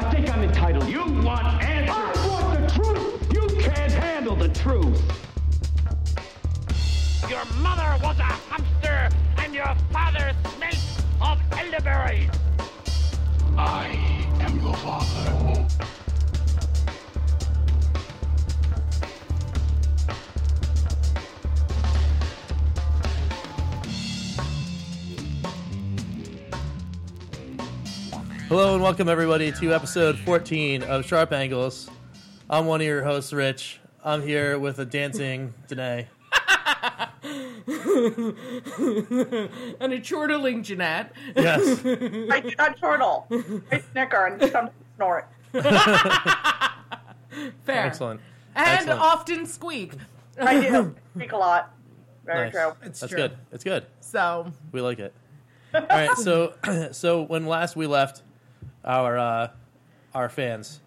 [0.00, 0.14] You want answers?
[0.14, 0.88] I think I'm entitled.
[0.88, 1.94] You want answers?
[1.94, 3.32] I want the truth.
[3.32, 5.02] You can't handle the truth.
[7.28, 12.30] Your mother was a hamster, and your father smelt of elderberries.
[13.58, 13.88] I
[14.40, 15.29] am your father.
[28.90, 31.88] Welcome everybody to episode 14 of Sharp Angles.
[32.50, 33.78] I'm one of your hosts, Rich.
[34.04, 36.08] I'm here with a dancing Danae.
[39.78, 41.12] and a chortling Jeanette.
[41.36, 41.78] Yes.
[41.86, 43.28] I do not chortle.
[43.70, 45.28] I snicker and sometimes snort.
[45.52, 45.62] Fair.
[47.68, 48.20] Excellent.
[48.56, 49.00] And Excellent.
[49.00, 49.92] often squeak.
[50.36, 51.72] I do speak a lot.
[52.26, 52.52] Very Nice.
[52.54, 52.72] true.
[52.82, 53.22] It's That's true.
[53.22, 53.36] good.
[53.52, 53.86] It's good.
[54.00, 55.14] So, We like it.
[55.74, 56.10] All right.
[56.16, 56.54] So,
[56.90, 58.22] so when last we left
[58.84, 59.48] our uh,
[60.14, 60.80] our fans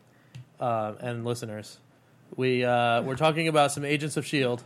[0.60, 1.80] um, and listeners,
[2.36, 4.64] we uh, were talking about some Agents of Shield.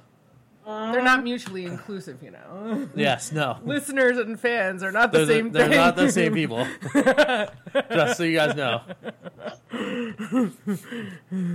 [0.65, 2.89] they're not mutually inclusive, you know.
[2.95, 3.31] Yes.
[3.31, 3.57] No.
[3.63, 5.77] Listeners and fans are not the They're, same they're thing.
[5.77, 6.67] not the same people.
[7.91, 8.81] Just so you guys know.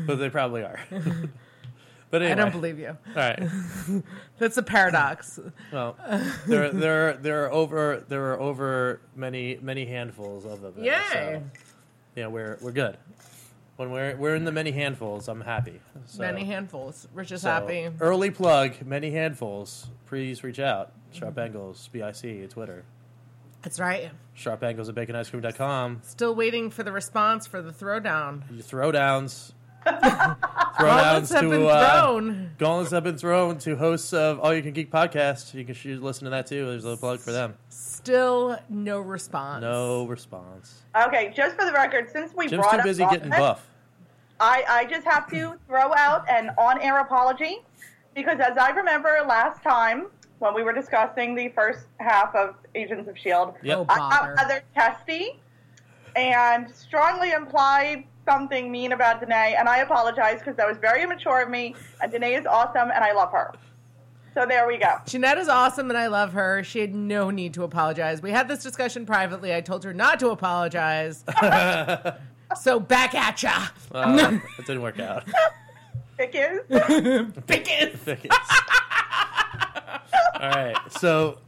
[0.07, 0.79] but they probably are.
[2.13, 2.33] but anyway.
[2.33, 2.89] I don't believe you.
[2.89, 3.43] All right.
[4.39, 5.41] That's a paradox.
[5.73, 5.97] Well,
[6.47, 10.75] there, there, there are over, there are over many, many handfuls of them.
[10.77, 10.93] Yay.
[11.11, 11.43] So,
[12.15, 12.99] yeah, we're we're good.
[13.77, 15.81] When we're we're in the many handfuls, I'm happy.
[16.05, 17.09] So, Many handfuls.
[17.15, 17.89] Rich is so, happy.
[17.99, 19.89] Early plug, many handfuls.
[20.07, 20.93] Please reach out.
[21.13, 22.85] Sharp Angles, BIC, Twitter.
[23.63, 24.11] That's right.
[24.35, 26.01] Sharp Angles at baconicecream.com.
[26.03, 28.43] Still waiting for the response for the throwdown.
[28.51, 29.53] Your throwdowns.
[30.79, 32.51] Gauntlets have to been uh, thrown.
[32.59, 35.53] gauntlets have been thrown to hosts of All You Can Geek podcast.
[35.55, 36.67] You can should listen to that too.
[36.67, 37.55] There's a plug for them.
[37.69, 39.63] Still no response.
[39.63, 40.83] No response.
[40.97, 43.69] Okay, just for the record, since we Jim's brought too up busy getting Gauntlet, buff.
[44.41, 47.59] I, I just have to throw out an on-air apology
[48.15, 50.07] because as I remember last time
[50.41, 53.79] when we were discussing the first half of Agents of S.H.I.E.L.D., Yep.
[53.79, 54.35] Oh, I got bother.
[54.35, 55.39] rather testy
[56.17, 61.43] and strongly implied something mean about Danae, and I apologize because that was very immature
[61.43, 63.53] of me, and Danae is awesome, and I love her.
[64.35, 64.97] So there we go.
[65.07, 66.65] Jeanette is awesome and I love her.
[66.65, 68.23] She had no need to apologize.
[68.23, 69.55] We had this discussion privately.
[69.55, 71.23] I told her not to apologize.
[72.63, 73.67] so back at ya.
[73.91, 75.25] Uh, that didn't work out.
[76.17, 76.61] Pick is.
[77.47, 78.33] Pickens.
[80.41, 81.39] All right, so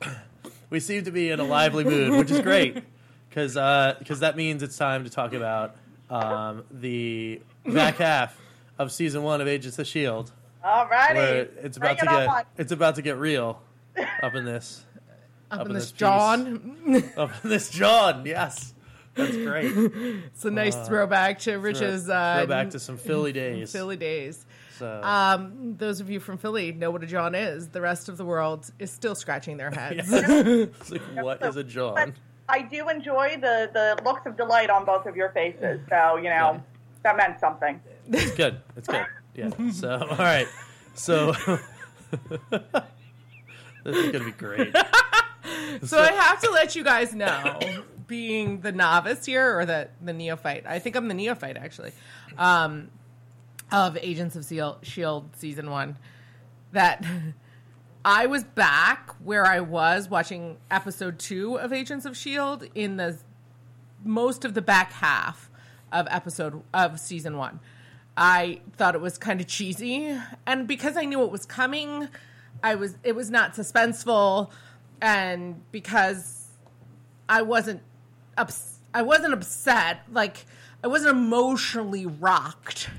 [0.70, 2.82] we seem to be in a lively mood, which is great
[3.28, 3.54] because
[3.98, 5.76] because that means it's time to talk about
[6.14, 8.38] um, the back half
[8.78, 10.32] of season one of Agents of Shield,
[10.64, 11.14] Alrighty.
[11.14, 12.42] where it's about to it get on.
[12.58, 13.60] it's about to get real
[14.22, 14.84] up in this
[15.50, 15.92] Up, Up in in this this.
[15.92, 17.12] John.
[17.16, 18.24] up in this John.
[18.26, 18.74] Yes,
[19.14, 19.72] that's great.
[20.26, 23.70] It's a nice throwback to Rich's uh, Throw back to some Philly days.
[23.70, 24.44] Philly days.
[24.78, 27.68] So, Um, those of you from Philly know what a John is.
[27.68, 30.08] The rest of the world is still scratching their heads.
[30.10, 32.14] it's like, what is a John?
[32.46, 35.80] But I do enjoy the, the looks of delight on both of your faces.
[35.88, 36.60] So, you know, Yeah.
[37.02, 37.80] that meant something.
[38.08, 38.60] It's good.
[38.76, 39.06] It's good.
[39.34, 39.50] Yeah.
[39.72, 40.46] So, all right.
[40.94, 41.32] So,
[43.84, 44.74] this is gonna be great.
[45.82, 47.58] So I have to let you guys know,
[48.06, 50.64] being the novice here or the the neophyte.
[50.66, 51.92] I think I'm the neophyte actually,
[52.38, 52.88] um,
[53.70, 55.98] of Agents of Seal, Shield season one.
[56.72, 57.04] That
[58.04, 63.18] I was back where I was watching episode two of Agents of Shield in the
[64.04, 65.50] most of the back half
[65.90, 67.60] of episode of season one.
[68.14, 70.14] I thought it was kind of cheesy,
[70.44, 72.08] and because I knew it was coming,
[72.62, 74.50] I was it was not suspenseful,
[75.00, 76.48] and because
[77.26, 77.80] I wasn't
[78.36, 80.44] ups- I wasn't upset, like
[80.84, 82.90] I wasn't emotionally rocked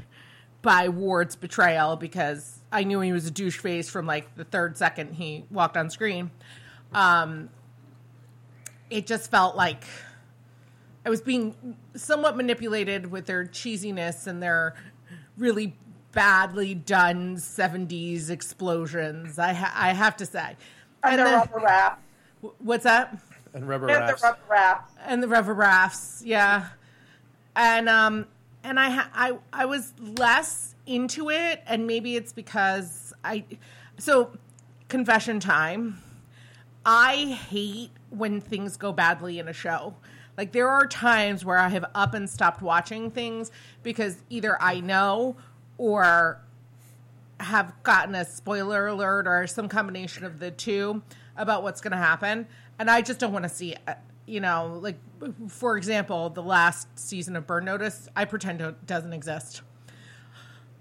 [0.63, 4.75] by Ward's betrayal because I knew he was a douche face from like the third
[4.77, 6.29] second he walked on screen.
[6.93, 7.49] Um,
[8.89, 9.85] it just felt like
[11.05, 14.75] I was being somewhat manipulated with their cheesiness and their
[15.37, 15.73] really
[16.11, 19.39] badly done 70s explosions.
[19.39, 20.57] I ha- I have to say.
[21.03, 22.01] And, the then- rubber wrap.
[22.59, 23.17] what's that?
[23.53, 24.21] And rubber And rafts.
[24.21, 24.89] the rubber wrap.
[25.05, 26.67] and the rubber rafts, yeah.
[27.55, 28.25] And um
[28.65, 33.45] and I ha- I I was less into it and maybe it's because I
[33.97, 34.31] so
[34.87, 36.01] confession time.
[36.85, 39.95] I hate when things go badly in a show.
[40.37, 43.51] Like there are times where I have up and stopped watching things
[43.81, 45.37] because either I know
[45.77, 46.41] or
[47.39, 51.01] have gotten a spoiler alert or some combination of the two
[51.35, 52.47] about what's going to happen
[52.79, 54.95] and i just don't want to see it you know like
[55.47, 59.61] for example, the last season of Burn Notice, I pretend it doesn't exist.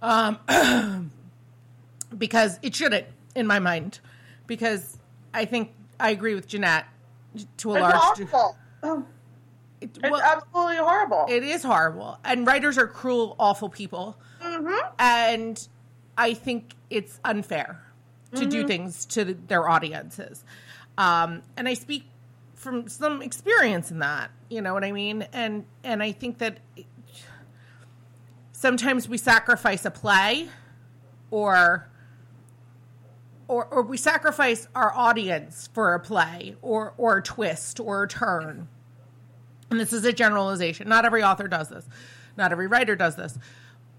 [0.04, 1.10] Um,
[2.18, 4.00] because it shouldn't, in my mind.
[4.46, 4.98] Because
[5.32, 6.84] I think I agree with Jeanette
[7.58, 8.56] to a It's large de- awful.
[8.82, 9.04] Oh,
[9.80, 11.26] it- It's well, absolutely horrible.
[11.28, 12.18] it is horrible.
[12.24, 14.16] And writers are cruel, awful people.
[14.98, 15.66] And
[16.18, 17.80] I think it's unfair
[18.34, 20.44] to do things to the, their audiences.
[20.98, 22.04] Um, and I speak
[22.54, 25.26] from some experience in that, you know what I mean?
[25.32, 26.58] And and I think that
[28.64, 30.48] sometimes we sacrifice a play
[31.30, 31.86] or
[33.46, 38.08] or, or we sacrifice our audience for a play or or a twist or a
[38.08, 38.66] turn
[39.70, 40.88] and this is a generalization.
[40.88, 41.86] Not every author does this.
[42.38, 43.38] Not every writer does this.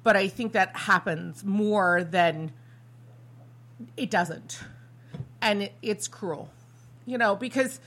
[0.02, 2.52] But I think that happens more than
[3.96, 4.62] it doesn't.
[5.44, 6.50] And it, it's cruel.
[7.06, 7.80] You know, because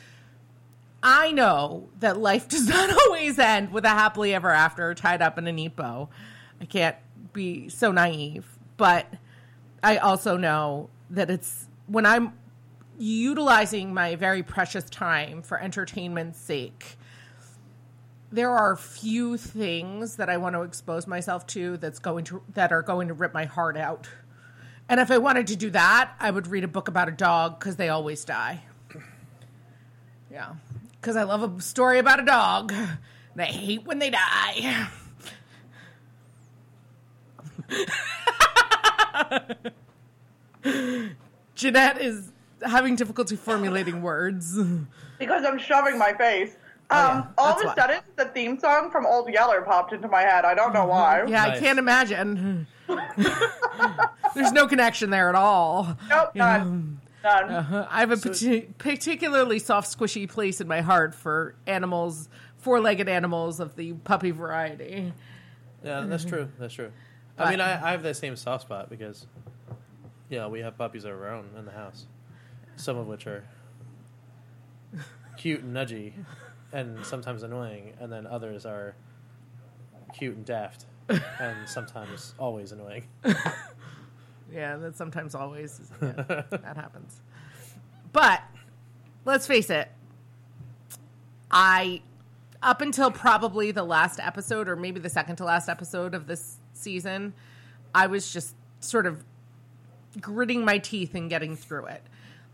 [1.02, 5.38] I know that life does not always end with a happily ever after tied up
[5.38, 6.08] in a neat bow.
[6.60, 6.96] I can't
[7.32, 8.46] be so naive.
[8.76, 9.06] But
[9.82, 12.32] I also know that it's when I'm
[12.98, 16.98] utilizing my very precious time for entertainment's sake
[18.30, 22.72] there are few things that I want to expose myself to that's going to that
[22.72, 24.08] are going to rip my heart out.
[24.88, 27.58] And if I wanted to do that, I would read a book about a dog
[27.58, 28.62] because they always die.
[30.30, 30.54] Yeah,
[31.00, 34.88] because I love a story about a dog, and I hate when they die.
[41.54, 42.32] Jeanette is
[42.62, 44.58] having difficulty formulating words.
[45.18, 46.56] because I'm shoving my face.
[46.90, 47.74] Um, Oh, yeah, all that's of a why.
[47.74, 50.44] sudden, the theme song from Old Yeller popped into my head.
[50.46, 51.24] I don't know why.
[51.26, 52.66] Yeah, I can't imagine.
[54.34, 55.98] There's no connection there at all.
[56.08, 56.58] Nope, Yeah.
[56.58, 57.00] none.
[57.22, 57.44] None.
[57.50, 63.08] Uh, I have a parti- particularly soft, squishy place in my heart for animals, four-legged
[63.08, 65.12] animals of the puppy variety.
[65.84, 66.48] Yeah, that's true.
[66.58, 66.90] That's true.
[67.38, 69.26] I mean, I, I have that same soft spot because,
[70.38, 72.06] know, we have puppies of our own in the house.
[72.76, 73.44] Some of which are
[75.36, 76.12] cute and nudgy,
[76.72, 78.94] and sometimes annoying, and then others are
[80.12, 83.04] cute and daft, and sometimes always annoying.
[84.52, 86.12] Yeah, that sometimes always yeah,
[86.50, 87.20] that happens.
[88.12, 88.42] But
[89.24, 89.88] let's face it,
[91.50, 92.02] I
[92.62, 96.57] up until probably the last episode, or maybe the second to last episode of this
[96.78, 97.34] season,
[97.94, 99.24] I was just sort of
[100.20, 102.02] gritting my teeth and getting through it.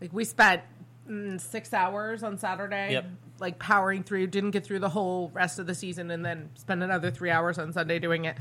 [0.01, 0.61] Like we spent
[1.09, 3.05] mm, six hours on Saturday, Yep.
[3.39, 4.27] like powering through.
[4.27, 7.57] Didn't get through the whole rest of the season, and then spent another three hours
[7.57, 8.35] on Sunday doing it.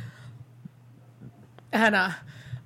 [1.72, 2.10] And uh,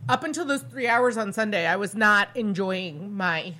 [0.09, 3.55] up until those three hours on Sunday, I was not enjoying my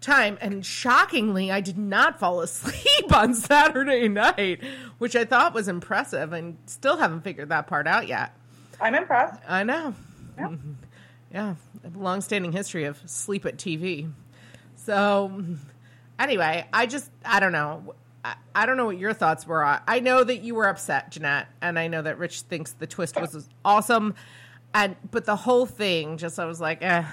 [0.00, 0.36] time.
[0.40, 4.60] And shockingly, I did not fall asleep on Saturday night,
[4.98, 8.36] which I thought was impressive and still haven't figured that part out yet.
[8.82, 9.40] I'm impressed.
[9.48, 9.94] I know.
[10.38, 10.48] Yeah.
[11.32, 14.12] Yeah, a long-standing history of sleep at TV.
[14.74, 15.42] So,
[16.18, 17.94] anyway, I just I don't know.
[18.22, 19.64] I, I don't know what your thoughts were.
[19.64, 22.86] I, I know that you were upset, Jeanette, and I know that Rich thinks the
[22.86, 24.14] twist was awesome,
[24.74, 27.04] and but the whole thing just I was like, eh.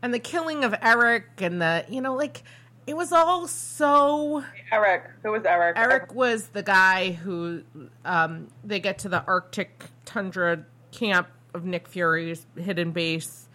[0.00, 2.42] And the killing of Eric and the you know like
[2.86, 4.44] it was all so.
[4.72, 5.10] Eric.
[5.22, 5.76] Who was Eric?
[5.78, 7.64] Eric was the guy who
[8.04, 10.64] um, they get to the Arctic tundra
[10.96, 13.48] camp of Nick Fury's hidden base.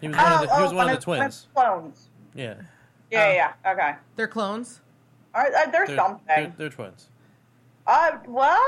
[0.00, 1.46] He was one of the, he was oh, one of of the twins.
[1.54, 2.08] Clones.
[2.34, 2.54] Yeah,
[3.10, 3.72] Yeah, yeah, yeah.
[3.72, 3.94] Okay.
[4.16, 4.80] They're clones.
[5.34, 6.24] All right, uh, there's they're, something.
[6.28, 7.08] they're, they're twins.
[7.86, 8.60] Uh, well,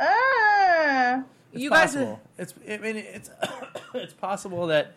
[0.00, 2.20] uh, It's you guys, possible.
[2.38, 2.54] It's.
[2.68, 3.30] I mean, it's.
[3.94, 4.92] it's possible that.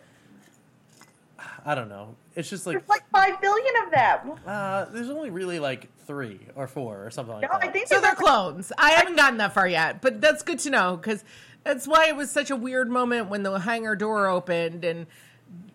[1.64, 2.16] I don't know.
[2.34, 4.32] It's just like there's like five billion of them.
[4.46, 7.68] uh, there's only really like three or four or something like No, that.
[7.68, 8.72] I think so they're there's like- clones.
[8.78, 11.22] I haven't gotten that far yet, but that's good to know because
[11.64, 15.06] that's why it was such a weird moment when the hangar door opened and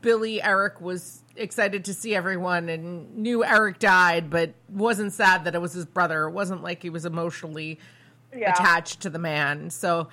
[0.01, 5.53] Billy Eric was excited to see everyone and knew Eric died, but wasn't sad that
[5.55, 6.25] it was his brother.
[6.25, 7.79] It wasn't like he was emotionally
[8.35, 8.51] Yeah.
[8.51, 9.69] attached to the man.
[9.69, 10.09] So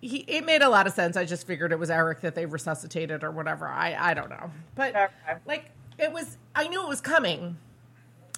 [0.00, 1.16] he, it made a lot of sense.
[1.16, 3.66] I just figured it was Eric that they resuscitated or whatever.
[3.66, 4.50] I, I don't know.
[4.74, 5.08] But Okay.
[5.46, 7.58] like it was I knew it was coming.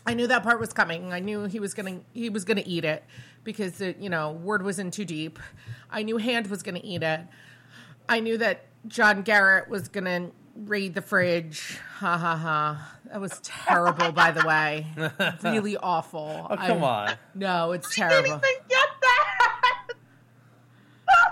[0.06, 1.12] I knew that part was coming.
[1.12, 3.04] I knew he was gonna he was gonna eat it
[3.44, 5.38] because it, you know Ward was in too deep.
[5.90, 7.20] I knew Hand was gonna eat it.
[8.08, 11.78] I knew that John Garrett was gonna raid the fridge.
[11.98, 12.96] Ha ha ha.
[13.10, 14.86] That was terrible, by the way.
[15.42, 16.46] Really awful.
[16.50, 17.14] Oh come I- on!
[17.34, 18.28] No, it's I didn't terrible.
[18.46, 19.88] even get that.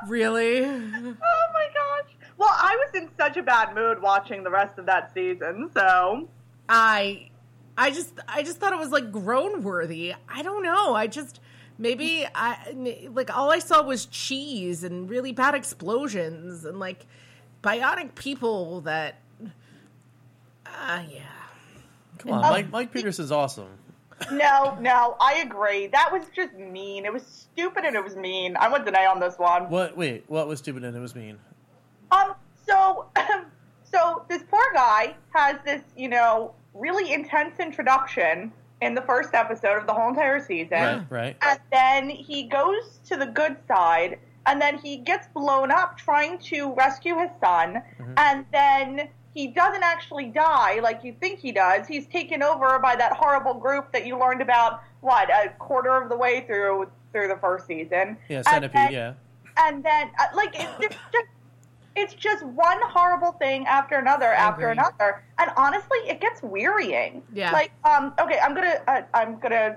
[0.06, 0.64] Really?
[0.64, 2.12] oh my gosh.
[2.38, 6.28] Well, I was in such a bad mood watching the rest of that season, so
[6.68, 7.28] I
[7.76, 10.14] I just I just thought it was like groan worthy.
[10.28, 10.94] I don't know.
[10.94, 11.40] I just
[11.80, 12.74] Maybe I
[13.10, 17.06] like all I saw was cheese and really bad explosions and like
[17.62, 19.20] bionic people that.
[20.66, 21.22] Ah, yeah.
[22.18, 23.70] Come on, Mike, Mike Peterson's awesome.
[24.30, 25.86] No, no, I agree.
[25.86, 27.06] That was just mean.
[27.06, 28.58] It was stupid and it was mean.
[28.60, 29.70] I'm with Danae on this one.
[29.70, 29.96] What?
[29.96, 31.38] Wait, what was stupid and it was mean?
[32.10, 32.34] Um,
[32.68, 33.06] so,
[33.90, 39.76] so this poor guy has this, you know, really intense introduction in the first episode
[39.78, 40.70] of the whole entire season.
[40.70, 41.36] Right, right.
[41.42, 46.38] And then he goes to the good side, and then he gets blown up trying
[46.40, 47.82] to rescue his son,
[48.16, 51.86] and then he doesn't actually die like you think he does.
[51.86, 56.08] He's taken over by that horrible group that you learned about what a quarter of
[56.08, 58.16] the way through through the first season.
[58.28, 58.72] Yeah, And Centipede.
[58.74, 59.12] then- yeah.
[59.58, 60.78] and then uh, like it's
[61.12, 61.26] just
[62.00, 64.72] it's just one horrible thing after another after agree.
[64.72, 67.52] another and honestly it gets wearying Yeah.
[67.52, 69.76] like um okay i'm gonna uh, i'm gonna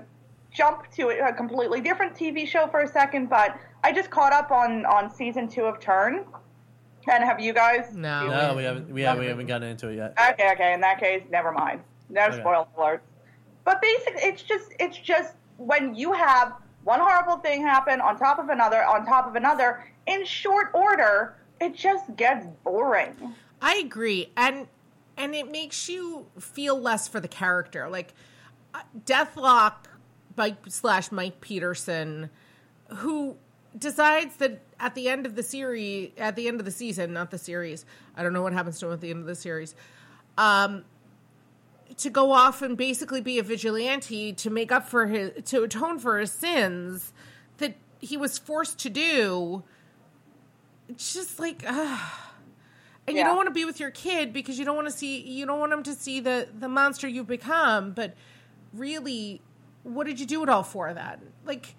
[0.52, 4.50] jump to a completely different tv show for a second but i just caught up
[4.50, 6.24] on on season two of turn
[7.12, 8.28] and have you guys No.
[8.30, 8.88] No, we haven't.
[8.90, 9.20] We haven't.
[9.24, 10.14] We haven't gotten into it yet.
[10.30, 10.72] Okay, okay.
[10.72, 11.82] In that case, never mind.
[12.08, 12.38] No Okay.
[12.40, 13.00] spoiler alerts.
[13.66, 16.54] But basically, it's just it's just when you have
[16.84, 21.36] one horrible thing happen on top of another on top of another in short order,
[21.64, 23.34] it just gets boring.
[23.60, 24.66] I agree, and
[25.16, 27.88] and it makes you feel less for the character.
[27.88, 28.14] Like
[28.74, 29.74] uh, Deathlok,
[30.36, 32.30] Mike slash Mike Peterson,
[32.88, 33.36] who
[33.76, 37.30] decides that at the end of the series, at the end of the season, not
[37.30, 37.84] the series.
[38.16, 39.74] I don't know what happens to him at the end of the series.
[40.36, 40.84] Um,
[41.96, 45.98] to go off and basically be a vigilante to make up for his to atone
[45.98, 47.12] for his sins
[47.58, 49.62] that he was forced to do.
[50.88, 51.62] It's just like.
[51.66, 51.98] Uh,
[53.06, 55.20] and you don't want to be with your kid because you don't want to see
[55.20, 58.14] you don't want him to see the the monster you've become but
[58.72, 59.42] really
[59.82, 61.20] what did you do it all for then?
[61.44, 61.74] Like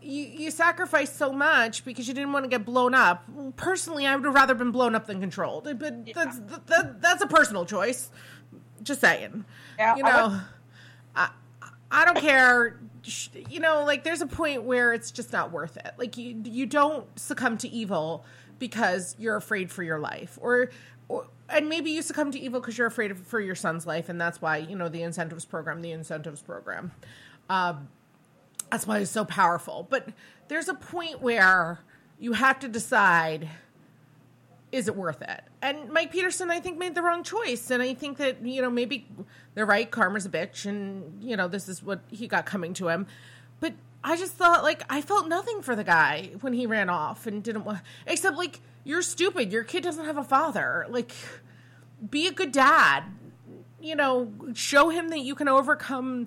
[0.00, 3.24] you you sacrificed so much because you didn't want to get blown up.
[3.56, 7.26] Personally i would have rather been blown up than controlled but that's that, that's a
[7.26, 8.10] personal choice.
[8.82, 9.44] Just saying.
[9.78, 10.40] Yeah, you I know would-
[11.16, 11.30] I,
[11.90, 12.78] I don't care
[13.50, 15.92] you know like there's a point where it's just not worth it.
[15.98, 18.24] Like you you don't succumb to evil
[18.58, 20.70] because you're afraid for your life or,
[21.08, 24.08] or and maybe you succumb to evil because you're afraid of, for your son's life
[24.08, 26.92] and that's why you know the incentives program the incentives program.
[27.50, 27.88] Um,
[28.70, 29.86] that's why it's so powerful.
[29.88, 30.08] But
[30.48, 31.80] there's a point where
[32.18, 33.48] you have to decide
[34.74, 35.44] is it worth it?
[35.62, 37.70] And Mike Peterson, I think, made the wrong choice.
[37.70, 39.06] And I think that, you know, maybe
[39.54, 42.88] they're right, karma's a bitch, and, you know, this is what he got coming to
[42.88, 43.06] him.
[43.60, 47.28] But I just thought, like, I felt nothing for the guy when he ran off
[47.28, 49.52] and didn't want, except, like, you're stupid.
[49.52, 50.86] Your kid doesn't have a father.
[50.88, 51.12] Like,
[52.10, 53.04] be a good dad.
[53.80, 56.26] You know, show him that you can overcome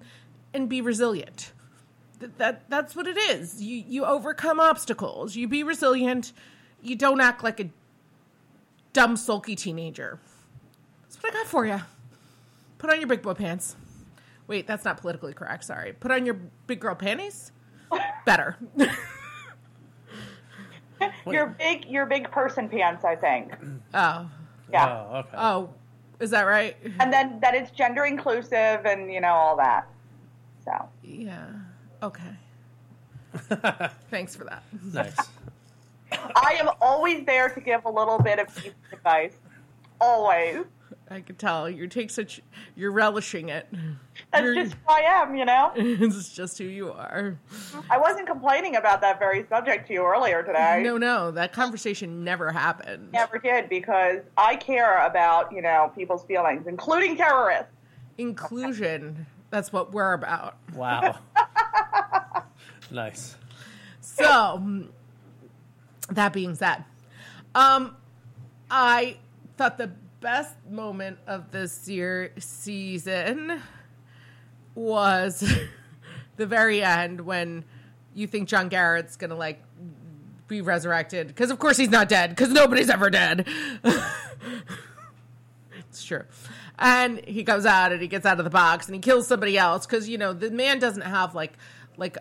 [0.54, 1.52] and be resilient.
[2.20, 3.62] That, that that's what it is.
[3.62, 5.36] You you overcome obstacles.
[5.36, 6.32] You be resilient.
[6.82, 7.70] You don't act like a
[8.98, 10.20] dumb sulky teenager.
[11.04, 11.80] That's what I got for you.
[12.80, 13.76] Put on your big boy pants.
[14.48, 15.66] Wait, that's not politically correct.
[15.66, 15.94] Sorry.
[15.94, 16.36] Put on your
[16.66, 17.52] big girl panties.
[18.26, 18.58] Better.
[21.28, 23.54] Your big your big person pants, I think.
[23.94, 24.28] oh.
[24.72, 25.06] Yeah.
[25.12, 25.38] Oh, okay.
[25.38, 25.70] Oh.
[26.20, 26.76] Is that right?
[27.00, 29.88] And then that it's gender inclusive and you know all that.
[30.66, 31.46] So Yeah.
[32.02, 32.34] Okay.
[34.10, 34.64] Thanks for that.
[34.92, 35.16] nice.
[36.36, 39.34] I am always there to give a little bit of piece of advice.
[40.00, 40.66] Always.
[41.10, 42.42] I can tell you take such
[42.76, 43.68] you're relishing it.
[44.32, 45.72] That's You're- just who I am, you know?
[45.76, 47.40] it's just who you are.
[47.90, 50.82] I wasn't complaining about that very subject to you earlier today.
[50.84, 53.12] No, no, that conversation never happened.
[53.14, 57.72] Never did because I care about, you know, people's feelings, including terrorists.
[58.18, 59.26] Inclusion.
[59.50, 60.58] That's what we're about.
[60.74, 61.20] Wow.
[62.92, 63.38] nice.
[64.02, 64.90] So,
[66.10, 66.84] that being said,
[67.56, 67.96] um,
[68.70, 69.18] I
[69.58, 73.62] thought the best moment of this year season
[74.76, 75.44] was
[76.38, 77.64] the very end when
[78.14, 79.62] you think John Garrett's gonna like
[80.48, 83.48] be resurrected because of course he's not dead because nobody's ever dead.
[85.78, 86.24] it's true.
[86.80, 89.58] And he comes out and he gets out of the box and he kills somebody
[89.58, 91.54] else because you know the man doesn't have like
[91.98, 92.18] like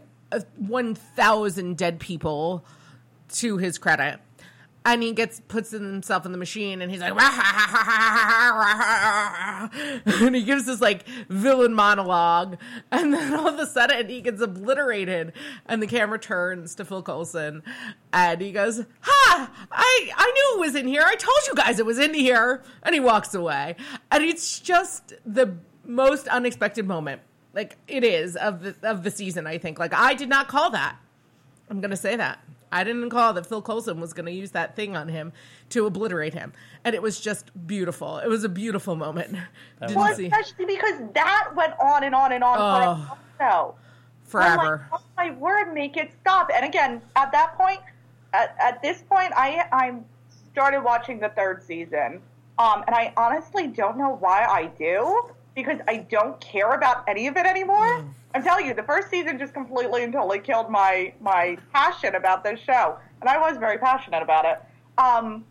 [0.57, 2.65] one thousand dead people
[3.35, 4.21] to his credit.
[4.85, 7.13] And he gets puts himself in the machine, and he's like,
[10.23, 12.57] and he gives this like villain monologue,
[12.93, 15.33] and then all of a sudden he gets obliterated,
[15.67, 17.65] and the camera turns to Phil Coulson,
[18.13, 19.51] and he goes, "Ha!
[19.73, 21.03] I I knew it was in here.
[21.05, 23.75] I told you guys it was in here," and he walks away,
[24.13, 27.23] and it's just the most unexpected moment
[27.57, 29.47] Like it is of the of the season.
[29.47, 29.79] I think.
[29.79, 30.97] Like I did not call that.
[31.71, 32.39] I'm gonna say that.
[32.73, 35.33] I didn't call that Phil Coulson was going to use that thing on him
[35.71, 36.53] to obliterate him,
[36.85, 38.19] and it was just beautiful.
[38.19, 39.37] It was a beautiful moment.
[39.81, 43.17] Didn't Well, see especially because that went on and on and on Oh.
[43.39, 43.75] for a show.
[44.25, 44.87] forever.
[44.87, 46.51] I'm like, oh my word, make it stop.
[46.55, 47.81] And again, at that point,
[48.35, 49.95] at, at this point, I I
[50.53, 52.21] started watching the third season,
[52.59, 57.29] um, and I honestly don't know why I do because I don't care about any
[57.29, 58.05] of it anymore.
[58.37, 62.45] I'm telling you, the first season just completely and totally killed my my passion about
[62.45, 64.61] this show, and I was very passionate about it.
[64.99, 65.47] Um,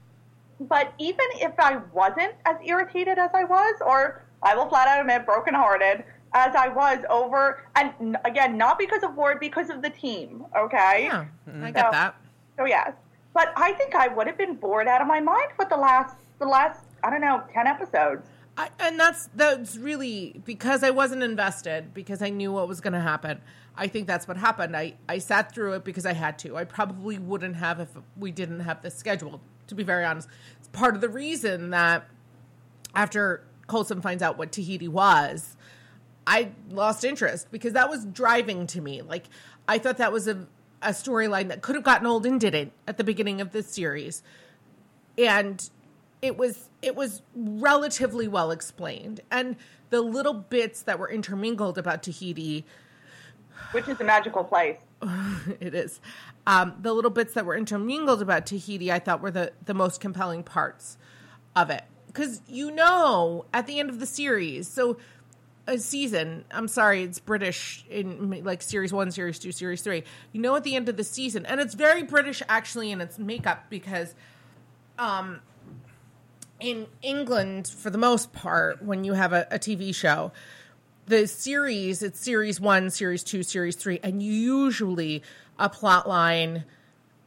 [0.59, 4.99] but even if I wasn't as irritated as I was, or I will flat out
[5.01, 6.03] admit brokenhearted
[6.35, 11.05] as I was over, and again, not because of Ward, because of the team, okay?
[11.05, 11.25] yeah,
[11.63, 12.15] I get So- that.
[12.55, 12.91] So yes,
[13.33, 16.15] but I think I would have been bored out of my mind with the last,
[16.37, 18.27] the last, I don't know, ten episodes.
[18.57, 22.93] I, and that's that's really because I wasn't invested because I knew what was going
[22.93, 23.41] to happen.
[23.75, 24.77] I think that's what happened.
[24.77, 26.55] I I sat through it because I had to.
[26.55, 29.41] I probably wouldn't have if we didn't have this scheduled.
[29.67, 32.07] To be very honest, it's part of the reason that
[32.93, 35.57] after Coulson finds out what Tahiti was,
[36.25, 39.01] I lost interest because that was driving to me.
[39.01, 39.25] Like
[39.67, 40.47] I thought that was a
[40.81, 44.23] a storyline that could have gotten old and didn't at the beginning of this series,
[45.17, 45.69] and
[46.21, 49.21] it was it was relatively well explained.
[49.31, 49.55] And
[49.89, 52.65] the little bits that were intermingled about Tahiti,
[53.71, 54.77] Which is a magical place.
[55.59, 55.99] it is
[56.47, 58.91] um, the little bits that were intermingled about Tahiti.
[58.91, 60.97] I thought were the the most compelling parts
[61.55, 64.97] of it because you know at the end of the series, so
[65.67, 66.45] a season.
[66.51, 70.03] I'm sorry, it's British in like series one, series two, series three.
[70.31, 73.17] You know, at the end of the season, and it's very British actually in its
[73.17, 74.13] makeup because,
[74.99, 75.41] um,
[76.65, 80.31] in England for the most part, when you have a, a TV show,
[81.05, 85.21] the series it's series one, series two, series three, and usually
[85.59, 86.65] a plot line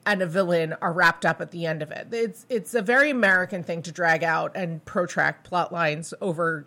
[0.05, 2.09] and a villain are wrapped up at the end of it.
[2.11, 6.65] It's it's a very American thing to drag out and protract plot lines over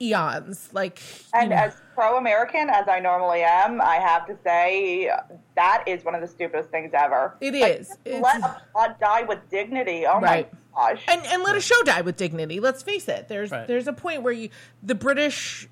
[0.00, 0.68] eons.
[0.72, 1.02] Like
[1.34, 5.10] And know, as pro-American as I normally am, I have to say
[5.56, 7.36] that is one of the stupidest things ever.
[7.40, 7.90] It Like, is.
[8.06, 10.06] Let a plot die with dignity.
[10.06, 10.48] Oh Right.
[10.74, 11.04] My gosh.
[11.08, 12.60] and and let a show die with dignity.
[12.60, 13.28] Let's face it.
[13.28, 13.66] There's Right.
[13.66, 14.50] there's a point where you
[14.82, 15.68] the British,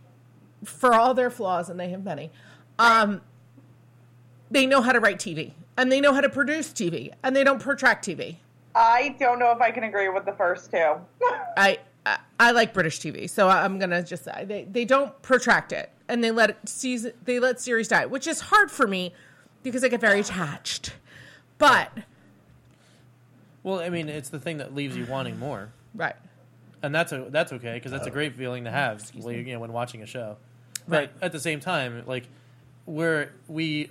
[0.64, 2.30] for all their flaws, and they have many,
[2.78, 3.20] um,
[4.50, 7.44] they know how to write TV and they know how to produce TV and they
[7.44, 8.36] don't protract TV.
[8.74, 10.94] I don't know if I can agree with the first two.
[11.56, 15.72] I, I I like British TV, so I'm gonna just say they, they don't protract
[15.72, 19.12] it and they let season they let series die, which is hard for me
[19.62, 20.94] because I get very attached.
[21.58, 21.90] But
[23.68, 26.16] Well, I mean, it's the thing that leaves you wanting more, right,
[26.82, 29.52] and that's a, that's okay because that's a uh, great feeling to have, when, you
[29.52, 30.38] know, when watching a show.
[30.88, 32.26] But at the same time, like
[32.86, 33.90] we're we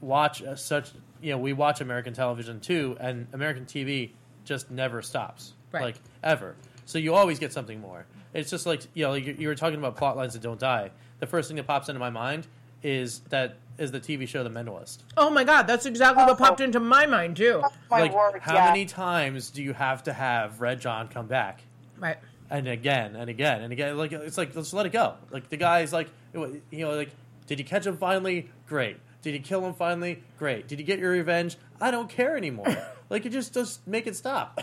[0.00, 4.10] watch a such you know we watch American television too, and American TV
[4.44, 5.82] just never stops, Right.
[5.82, 6.54] like ever.
[6.86, 8.06] So you always get something more.
[8.32, 10.60] It's just like you know, like you you were talking about plot lines that don't
[10.60, 10.92] die.
[11.18, 12.46] The first thing that pops into my mind
[12.82, 14.98] is that is the TV show The Mentalist.
[15.16, 16.36] oh my god, that's exactly what Oh.
[16.36, 17.62] popped into my mind too.
[17.90, 18.66] my like word, how yeah.
[18.66, 21.62] many times do you have to have Red John come back?
[21.98, 22.18] Right,
[22.50, 23.96] and again and again and again.
[23.96, 25.14] Like it's like let's let it go.
[25.30, 27.10] Like the guy's like you know like
[27.46, 28.50] did you catch him finally?
[28.66, 28.98] Great.
[29.22, 30.22] Did you kill him finally?
[30.38, 30.68] Great.
[30.68, 31.56] Did you get your revenge?
[31.80, 32.66] I don't care anymore.
[33.10, 34.60] like it just just make it stop.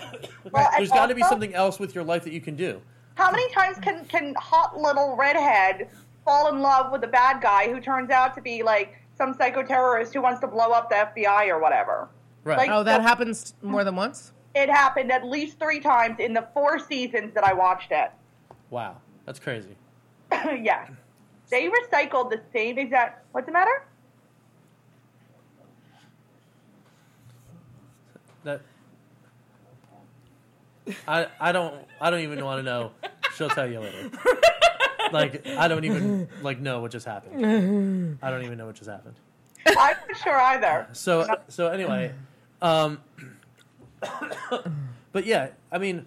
[0.52, 2.82] Well, There's got to be something else with your life that you can do.
[3.16, 5.90] How many times can can hot little redhead
[6.26, 9.64] fall in love with a bad guy who turns out to be like some psycho
[9.64, 12.10] terrorist who wants to blow up the FBI or whatever?
[12.44, 12.58] Right.
[12.58, 14.34] Like- Oh, that happens more than once.
[14.56, 18.12] It happened at least three times in the four seasons that I watched it.
[18.70, 18.98] wow.
[19.26, 19.76] That's crazy.
[20.32, 20.88] yeah.
[21.50, 23.26] They recycled the same exact.
[23.32, 23.86] What's the matter?
[28.44, 28.62] That
[31.08, 32.92] I I don't I don't even want to know.
[33.36, 34.12] She'll tell you later.
[35.12, 38.18] Like I don't even like know what just happened.
[38.22, 39.16] I don't even know what just happened.
[39.68, 40.88] I'm not sure either.
[40.94, 42.14] So so anyway,
[42.62, 43.00] um,
[45.12, 46.06] but yeah, I mean,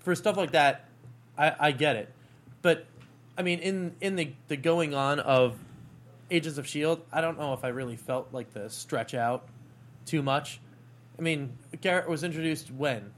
[0.00, 0.84] for stuff like that,
[1.36, 2.12] I, I get it,
[2.62, 2.86] but
[3.36, 5.56] I mean, in in the the going on of
[6.30, 9.46] Agents of Shield, I don't know if I really felt like the stretch out
[10.04, 10.60] too much.
[11.18, 13.12] I mean, Garrett was introduced when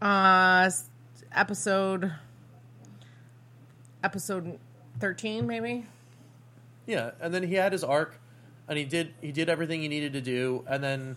[0.00, 0.70] Uh,
[1.32, 2.12] episode
[4.04, 4.58] episode
[5.00, 5.86] thirteen, maybe.
[6.86, 8.20] Yeah, and then he had his arc,
[8.68, 11.16] and he did he did everything he needed to do, and then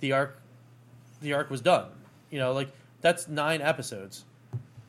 [0.00, 0.40] the arc,
[1.22, 1.86] the arc was done.
[2.30, 2.68] You know, like
[3.00, 4.24] that's nine episodes.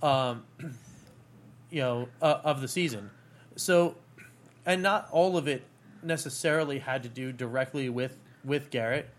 [0.01, 0.43] Um,
[1.69, 3.10] you know, uh, of the season.
[3.55, 3.95] So,
[4.65, 5.63] and not all of it
[6.03, 9.10] necessarily had to do directly with with Garrett,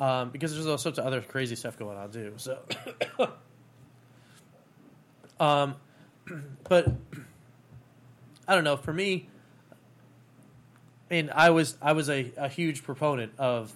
[0.00, 2.32] um, because there's all sorts of other crazy stuff going on too.
[2.36, 2.58] So,
[5.40, 5.76] um,
[6.68, 6.88] but
[8.48, 8.76] I don't know.
[8.76, 9.28] For me,
[11.10, 13.72] I mean, I was I was a, a huge proponent of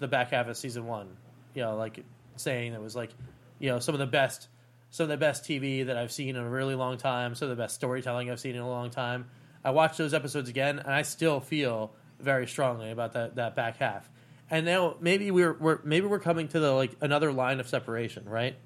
[0.00, 1.08] the back half of season one.
[1.54, 2.02] You know, like
[2.36, 3.10] saying it was like,
[3.58, 4.48] you know, some of the best
[4.90, 7.56] some of the best TV that I've seen in a really long time, some of
[7.56, 9.26] the best storytelling I've seen in a long time.
[9.62, 13.76] I watched those episodes again, and I still feel very strongly about that, that back
[13.76, 14.08] half.
[14.50, 18.26] And now maybe we're, we're maybe we're coming to the like another line of separation,
[18.26, 18.56] right?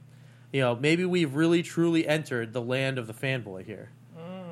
[0.53, 3.91] You know, maybe we've really truly entered the land of the fanboy here.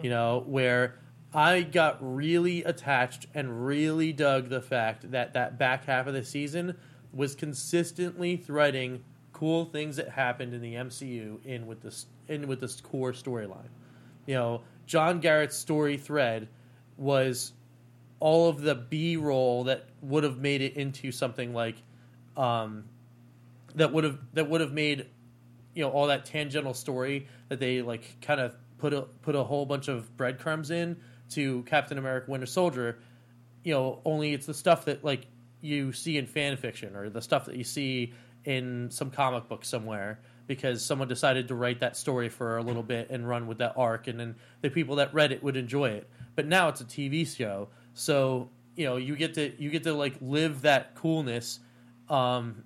[0.03, 0.97] You know, where
[1.33, 6.25] I got really attached and really dug the fact that that back half of the
[6.25, 6.77] season
[7.13, 12.61] was consistently threading cool things that happened in the MCU in with this in with
[12.61, 13.69] this core storyline.
[14.27, 16.49] You know, John Garrett's story thread
[16.97, 17.53] was
[18.19, 21.77] all of the B roll that would have made it into something like
[22.37, 22.85] um,
[23.75, 25.07] that would have that would have made
[25.75, 29.45] you know all that tangential story that they like kind of put a put a
[29.45, 30.97] whole bunch of breadcrumbs in
[31.31, 32.99] to Captain America Winter Soldier.
[33.63, 35.27] You know, only it's the stuff that like
[35.61, 38.15] you see in fan fiction or the stuff that you see
[38.45, 42.83] in some comic book somewhere because someone decided to write that story for a little
[42.83, 45.91] bit and run with that arc and then the people that read it would enjoy
[45.91, 46.09] it.
[46.35, 47.69] But now it's a TV show.
[47.95, 51.61] So, you know, you get to you get to like live that coolness
[52.09, 52.65] um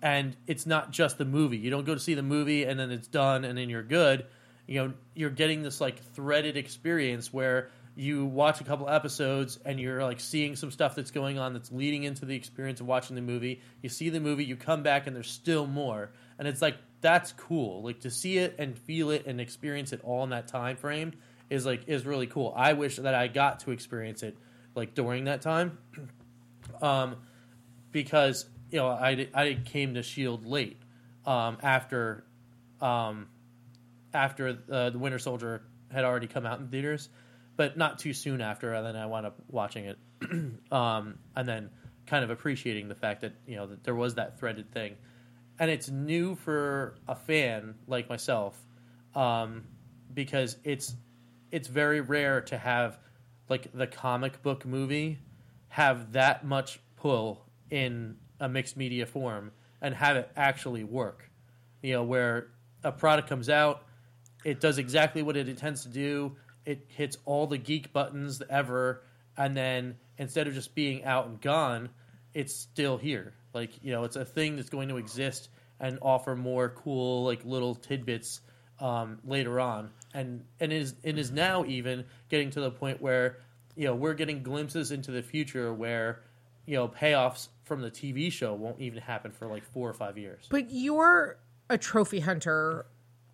[0.00, 1.58] and it's not just the movie.
[1.58, 4.26] You don't go to see the movie and then it's done and then you're good.
[4.66, 9.78] You know, you're getting this like threaded experience where you watch a couple episodes and
[9.78, 13.16] you're like seeing some stuff that's going on that's leading into the experience of watching
[13.16, 13.60] the movie.
[13.82, 16.10] You see the movie, you come back and there's still more.
[16.38, 17.82] And it's like that's cool.
[17.82, 21.12] Like to see it and feel it and experience it all in that time frame
[21.50, 22.54] is like is really cool.
[22.56, 24.38] I wish that I got to experience it
[24.74, 25.78] like during that time.
[26.80, 27.16] Um
[27.90, 30.80] because you know, I I came to Shield late
[31.26, 32.24] um after
[32.80, 33.26] um
[34.14, 37.08] after uh, the Winter Soldier had already come out in theaters
[37.56, 38.72] but not too soon after.
[38.72, 39.98] And then I wound up watching it,
[40.72, 41.70] um, and then
[42.06, 44.96] kind of appreciating the fact that you know that there was that threaded thing,
[45.58, 48.60] and it's new for a fan like myself,
[49.14, 49.64] um,
[50.12, 50.94] because it's
[51.50, 52.98] it's very rare to have
[53.48, 55.18] like the comic book movie
[55.68, 61.30] have that much pull in a mixed media form and have it actually work.
[61.82, 62.48] You know, where
[62.84, 63.84] a product comes out,
[64.44, 69.02] it does exactly what it intends to do it hits all the geek buttons ever,
[69.36, 71.90] and then instead of just being out and gone,
[72.34, 73.34] it's still here.
[73.52, 75.48] Like you know, it's a thing that's going to exist
[75.80, 78.40] and offer more cool like little tidbits
[78.80, 83.38] um, later on, and and is it is now even getting to the point where
[83.76, 86.22] you know we're getting glimpses into the future where
[86.66, 90.16] you know payoffs from the TV show won't even happen for like four or five
[90.16, 90.46] years.
[90.48, 92.86] But you're a trophy hunter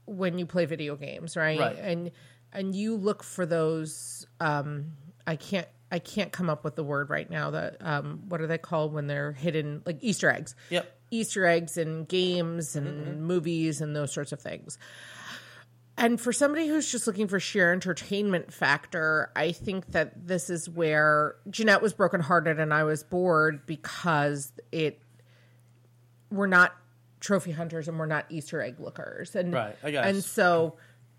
[0.08, 1.58] when you play video games, right?
[1.58, 1.78] Right.
[1.78, 2.10] And
[2.52, 4.92] and you look for those um
[5.26, 8.46] I can't I can't come up with the word right now that um what are
[8.46, 10.54] they called when they're hidden like Easter eggs.
[10.70, 10.94] Yep.
[11.10, 14.78] Easter eggs in games and movies and those sorts of things.
[15.98, 20.68] And for somebody who's just looking for sheer entertainment factor, I think that this is
[20.68, 25.02] where Jeanette was brokenhearted and I was bored because it
[26.30, 26.72] we're not
[27.20, 29.34] trophy hunters and we're not Easter egg lookers.
[29.34, 30.06] And Right, I guess.
[30.06, 30.76] and so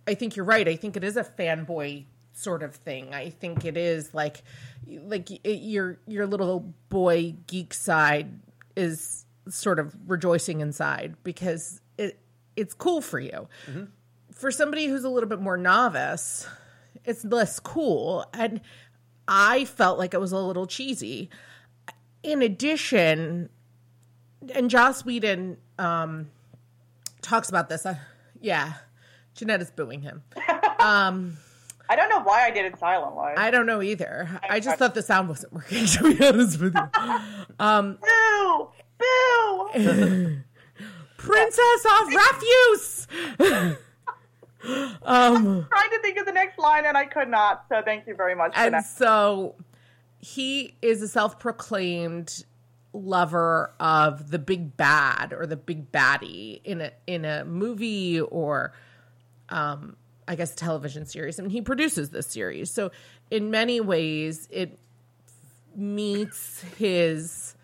[0.08, 0.68] I think you're right.
[0.68, 3.14] I think it is a fanboy sort of thing.
[3.14, 4.42] I think it is like
[4.88, 8.40] like it, your your little boy geek side
[8.76, 12.20] is sort of rejoicing inside because it
[12.56, 13.48] it's cool for you.
[13.70, 13.84] Mm-hmm.
[14.34, 16.48] For somebody who's a little bit more novice,
[17.04, 18.62] it's less cool and
[19.28, 21.30] I felt like it was a little cheesy.
[22.24, 23.50] In addition,
[24.54, 26.30] and Joss Whedon um,
[27.22, 27.86] talks about this.
[27.86, 27.96] Uh,
[28.42, 28.74] yeah,
[29.36, 30.24] Jeanette is booing him.
[31.92, 33.36] I don't know why I did it silent wise.
[33.38, 34.30] I don't know either.
[34.48, 35.86] I just thought the sound wasn't working.
[35.88, 36.90] To be honest with you,
[37.58, 38.70] Boo!
[39.00, 39.70] Boo!
[41.18, 43.08] Princess of Refuse.
[44.62, 47.66] Trying to think of the next line and I could not.
[47.70, 49.56] So thank you very much and so
[50.20, 52.46] he is a self-proclaimed
[52.94, 58.74] lover of the big bad or the big baddie in a in a movie or
[59.50, 59.96] um
[60.28, 61.40] I guess television series.
[61.40, 62.72] I mean he produces this series.
[62.72, 62.92] So
[63.30, 64.80] in many ways it
[65.76, 67.56] meets his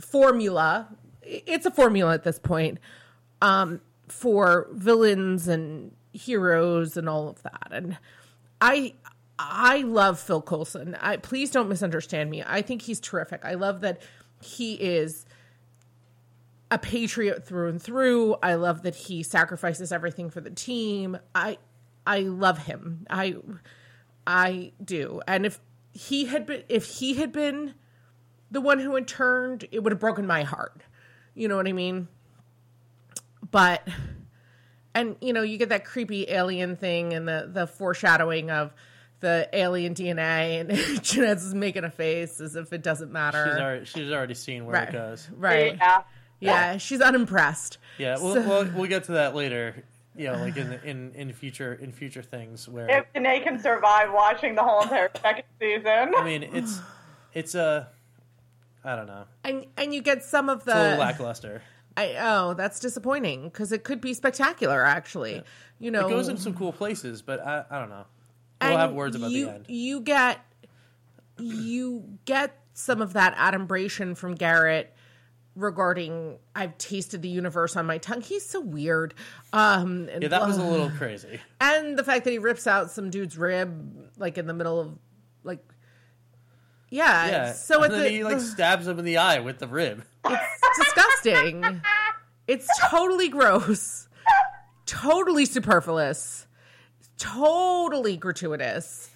[0.00, 0.88] formula.
[1.22, 2.78] It's a formula at this point
[3.42, 7.68] um for villains and heroes and all of that.
[7.70, 7.98] And
[8.60, 8.94] I
[9.38, 10.96] I love Phil Coulson.
[11.00, 12.42] I please don't misunderstand me.
[12.46, 13.44] I think he's terrific.
[13.44, 14.02] I love that
[14.42, 15.24] he is
[16.70, 18.36] a patriot through and through.
[18.42, 21.18] I love that he sacrifices everything for the team.
[21.34, 21.58] I
[22.06, 23.06] I love him.
[23.10, 23.36] I
[24.26, 25.20] I do.
[25.26, 25.60] And if
[25.92, 27.74] he had been if he had been
[28.50, 30.82] the one who had turned, it would have broken my heart.
[31.34, 32.08] You know what I mean?
[33.50, 33.86] But
[34.94, 38.72] and you know, you get that creepy alien thing and the the foreshadowing of
[39.20, 40.70] the alien DNA and
[41.02, 43.44] Jeanette's is making a face as if it doesn't matter.
[43.46, 44.88] She's already, she's already seen where right.
[44.88, 45.28] it goes.
[45.32, 45.76] Right.
[45.76, 46.02] Yeah.
[46.40, 47.76] Yeah, she's unimpressed.
[47.98, 49.84] Yeah, we'll, So- we'll we'll get to that later.
[50.16, 54.12] You know, like in in in future in future things where If Danae can survive
[54.12, 56.14] watching the whole entire second season.
[56.16, 56.80] I mean it's
[57.34, 57.88] it's a
[58.82, 61.62] I don't know And and you get some of it's a little the lackluster.
[61.96, 65.42] I oh, that's disappointing because it could be spectacular actually.
[65.78, 68.04] You know, It goes in some cool places, but I I don't know.
[68.60, 69.64] We'll and have words about you, the end.
[69.68, 70.40] You get
[71.38, 74.94] you get some of that adumbration from Garrett
[75.56, 78.20] regarding I've tasted the universe on my tongue.
[78.20, 79.14] He's so weird.
[79.52, 81.40] Um and Yeah, that was a little crazy.
[81.60, 84.98] and the fact that he rips out some dude's rib like in the middle of
[85.42, 85.64] like
[86.90, 87.52] yeah, Yeah.
[87.52, 90.04] so and at then the, he like stabs him in the eye with the rib.
[90.26, 91.80] it's disgusting.
[92.48, 94.08] It's totally gross.
[94.84, 96.48] Totally superfluous.
[97.20, 99.10] Totally gratuitous.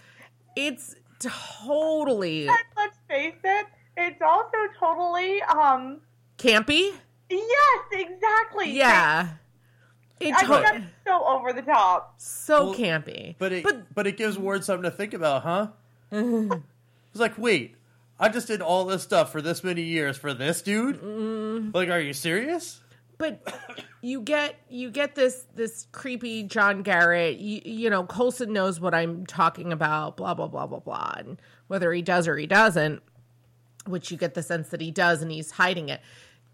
[0.57, 6.01] It's totally Let's face it, it's also totally um
[6.39, 6.93] campy.
[7.31, 8.73] yes, exactly.
[8.73, 9.29] Yeah.
[10.21, 12.15] It I to- think that's so over the top.
[12.19, 13.37] so Well, campy.
[13.39, 13.65] But it
[13.95, 15.69] but, it gives Ward something to think about, huh?
[16.13, 17.75] it's like, wait,
[18.21, 21.01] I just did all this stuff for this many years for this dude.
[21.01, 21.75] Mm.
[21.75, 22.81] Like, are you serious?
[23.19, 23.47] But
[24.03, 27.39] you get you get this this creepy John Garrett.
[27.39, 30.17] You, you know, Coulson knows what I'm talking about.
[30.17, 31.15] Blah blah blah blah blah.
[31.17, 33.03] And whether he does or he doesn't,
[33.87, 36.01] which you get the sense that he does, and he's hiding it.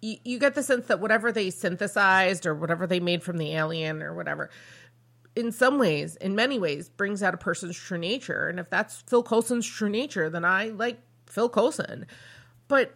[0.02, 3.54] You, you get the sense that whatever they synthesized or whatever they made from the
[3.54, 4.50] alien or whatever,
[5.36, 8.48] in some ways, in many ways, brings out a person's true nature.
[8.48, 12.06] And if that's Phil Coulson's true nature, then I like Phil Coulson.
[12.68, 12.94] But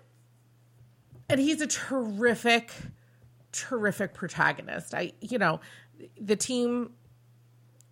[1.28, 2.72] and he's a terrific
[3.54, 4.94] terrific protagonist.
[4.94, 5.60] I, you know,
[6.20, 6.90] the team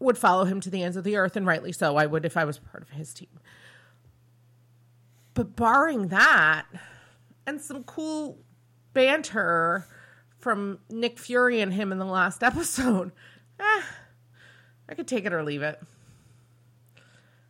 [0.00, 1.96] would follow him to the ends of the earth, and rightly so.
[1.96, 3.40] I would if I was part of his team.
[5.34, 6.66] But barring that,
[7.46, 8.38] and some cool
[8.92, 9.86] banter
[10.38, 13.12] from Nick Fury and him in the last episode,
[13.58, 13.82] eh,
[14.88, 15.80] I could take it or leave it.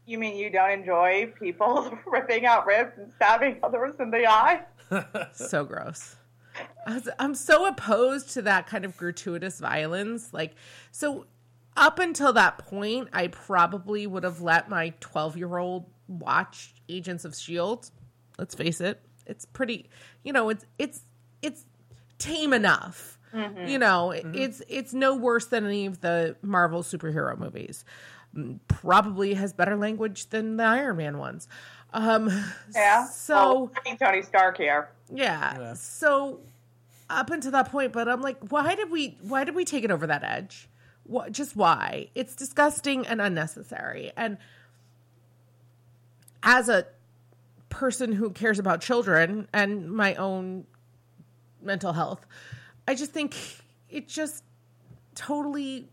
[0.05, 4.65] You mean you don't enjoy people ripping out ribs and stabbing others in the eye?
[5.33, 6.17] so gross.
[6.87, 10.33] I was- I'm so opposed to that kind of gratuitous violence.
[10.33, 10.55] Like,
[10.91, 11.27] so
[11.77, 17.25] up until that point, I probably would have let my 12 year old watch Agents
[17.25, 17.91] of Shield.
[18.39, 19.89] Let's face it, it's pretty.
[20.25, 21.03] You know, it's it's
[21.43, 21.65] it's
[22.19, 23.19] tame enough.
[23.67, 27.83] You know, it's it's no worse than any of the Marvel superhero movies.
[28.37, 31.49] Mm, Probably has better language than the Iron Man ones.
[31.95, 32.29] Um,
[32.75, 33.07] Yeah.
[33.07, 33.35] So.
[33.35, 34.91] well, I think Tony Stark here.
[35.11, 35.59] Yeah.
[35.59, 35.75] Yeah.
[35.75, 36.41] So
[37.13, 39.91] up until that point, but I'm like, why did we why did we take it
[39.91, 40.69] over that edge?
[41.05, 42.09] What just why?
[42.15, 44.13] It's disgusting and unnecessary.
[44.17, 44.39] And
[46.43, 46.87] as a
[47.69, 50.67] person who cares about children and my own
[51.63, 52.27] mental health,
[52.87, 53.37] I just think
[53.89, 54.43] it just
[55.15, 55.89] totally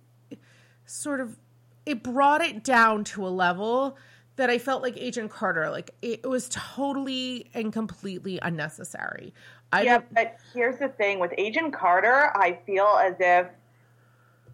[0.86, 1.38] sort of
[1.86, 3.97] it brought it down to a level
[4.36, 9.34] that I felt like Agent Carter, like it was totally and completely unnecessary.
[9.71, 13.47] I Yeah, don't, but here's the thing with Agent Carter, I feel as if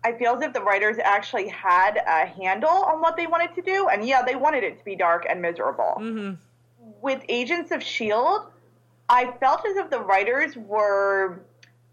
[0.03, 3.61] I feel as if the writers actually had a handle on what they wanted to
[3.63, 5.95] do, and yeah, they wanted it to be dark and miserable.
[5.99, 6.33] Mm-hmm.
[7.01, 8.43] With Agents of Shield,
[9.09, 11.41] I felt as if the writers were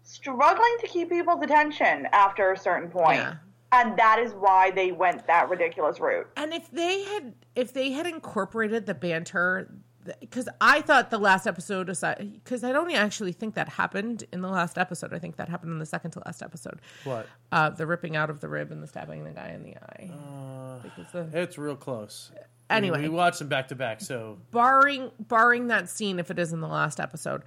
[0.03, 3.17] struggling to keep people's attention after a certain point.
[3.17, 3.35] Yeah.
[3.71, 6.29] And that is why they went that ridiculous route.
[6.37, 9.71] and if they had if they had incorporated the banter
[10.19, 14.41] because I thought the last episode aside because I don't actually think that happened in
[14.41, 15.13] the last episode.
[15.13, 16.79] I think that happened in the second to last episode.
[17.03, 17.27] What?
[17.51, 20.79] Uh, the ripping out of the rib and the stabbing the guy in the eye.
[20.83, 22.31] Because the- It's real close.
[22.69, 23.01] Anyway.
[23.01, 26.53] we, we watched them back to back, so barring barring that scene if it is
[26.53, 27.43] in the last episode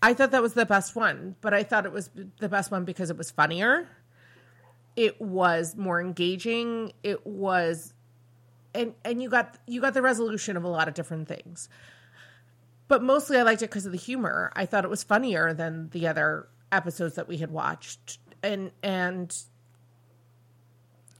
[0.00, 2.84] i thought that was the best one but i thought it was the best one
[2.84, 3.88] because it was funnier
[4.94, 7.92] it was more engaging it was
[8.76, 11.68] and and you got you got the resolution of a lot of different things
[12.88, 15.88] but mostly i liked it because of the humor i thought it was funnier than
[15.90, 19.36] the other episodes that we had watched and and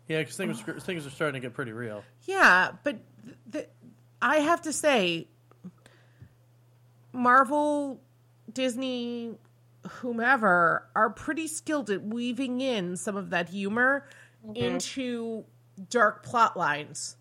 [0.09, 2.05] Yeah, because things things are starting to get pretty real.
[2.25, 3.69] Yeah, but th- th-
[4.23, 5.29] I have to say,
[7.13, 8.01] Marvel,
[8.53, 9.33] Disney,
[9.89, 14.07] whomever are pretty skilled at weaving in some of that humor
[14.45, 14.57] mm-hmm.
[14.57, 15.45] into
[15.91, 17.16] dark plot lines.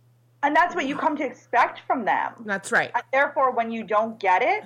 [0.46, 2.34] And that's what you come to expect from them.
[2.46, 2.92] That's right.
[2.94, 4.64] And therefore, when you don't get it,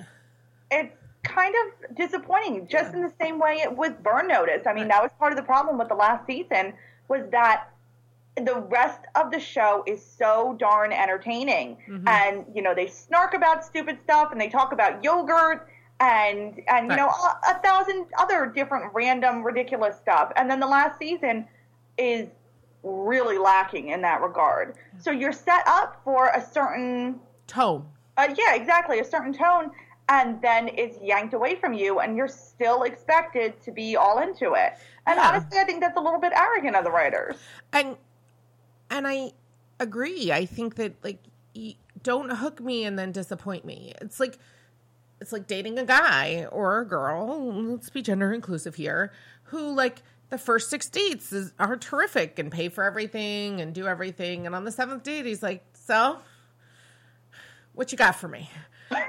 [0.70, 2.68] it's kind of disappointing.
[2.68, 4.66] Just in the same way it with Burn Notice.
[4.66, 6.74] I mean, that was part of the problem with the last season
[7.08, 7.70] was that
[8.36, 12.06] the rest of the show is so darn entertaining, mm-hmm.
[12.06, 15.66] and you know they snark about stupid stuff and they talk about yogurt
[15.98, 20.30] and and you know a, a thousand other different random ridiculous stuff.
[20.36, 21.48] And then the last season
[21.96, 22.28] is
[22.82, 24.76] really lacking in that regard.
[24.98, 27.86] So you're set up for a certain Tone.
[28.16, 29.70] uh, yeah, exactly, a certain tone,
[30.08, 34.54] and then it's yanked away from you, and you're still expected to be all into
[34.54, 34.74] it.
[35.06, 35.28] And Yeah.
[35.28, 37.36] honestly, I think that's a little bit arrogant of the writers.
[37.72, 37.96] and
[38.90, 39.32] and I
[39.78, 40.32] agree.
[40.32, 41.18] I think that like
[42.02, 43.92] don't hook me and then disappoint me.
[44.00, 44.38] It's like
[45.20, 47.52] it's like dating a guy or a girl.
[47.52, 49.12] Let's be gender inclusive here.
[49.44, 53.86] Who like the first six dates is, are terrific and pay for everything and do
[53.86, 56.18] everything, and on the seventh date he's like, "So,
[57.74, 58.50] what you got for me?"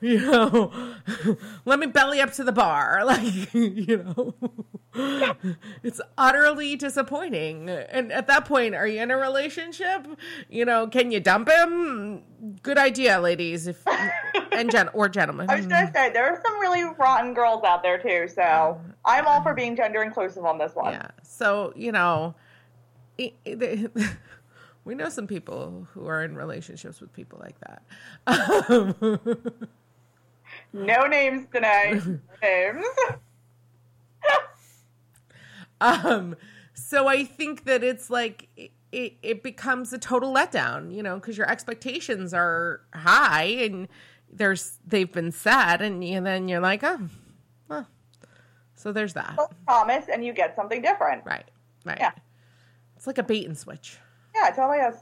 [0.00, 0.72] you know
[1.64, 3.02] let me belly up to the bar.
[3.08, 4.34] Like you know
[5.82, 7.70] it's utterly disappointing.
[7.70, 10.06] And at that point are you in a relationship?
[10.48, 12.22] You know can you dump him?
[12.62, 13.66] Good idea ladies.
[13.66, 13.84] If
[14.60, 17.82] and gen or gentlemen I was gonna say there are some really rotten girls out
[17.82, 20.92] there too, so I'm all for being gender inclusive on this one.
[20.92, 22.34] yeah so you know
[23.16, 23.90] it, it-
[24.84, 27.82] we know some people who are in relationships with people like that
[30.72, 32.02] No names tonight.
[32.06, 32.84] No names.
[35.80, 36.36] Um,
[36.74, 41.16] so I think that it's like it, it, it becomes a total letdown, you know,
[41.16, 43.88] because your expectations are high and
[44.32, 47.08] there's they've been set, and, and then you're like, oh,
[47.68, 47.86] well,
[48.74, 51.24] so there's that, Promise, and you get something different.
[51.24, 51.48] right,
[51.84, 51.98] right.
[52.00, 52.12] Yeah.
[52.96, 53.98] It's like a bait and switch.
[54.34, 54.96] Yeah, it totally is.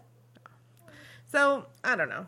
[1.26, 2.26] So I don't know.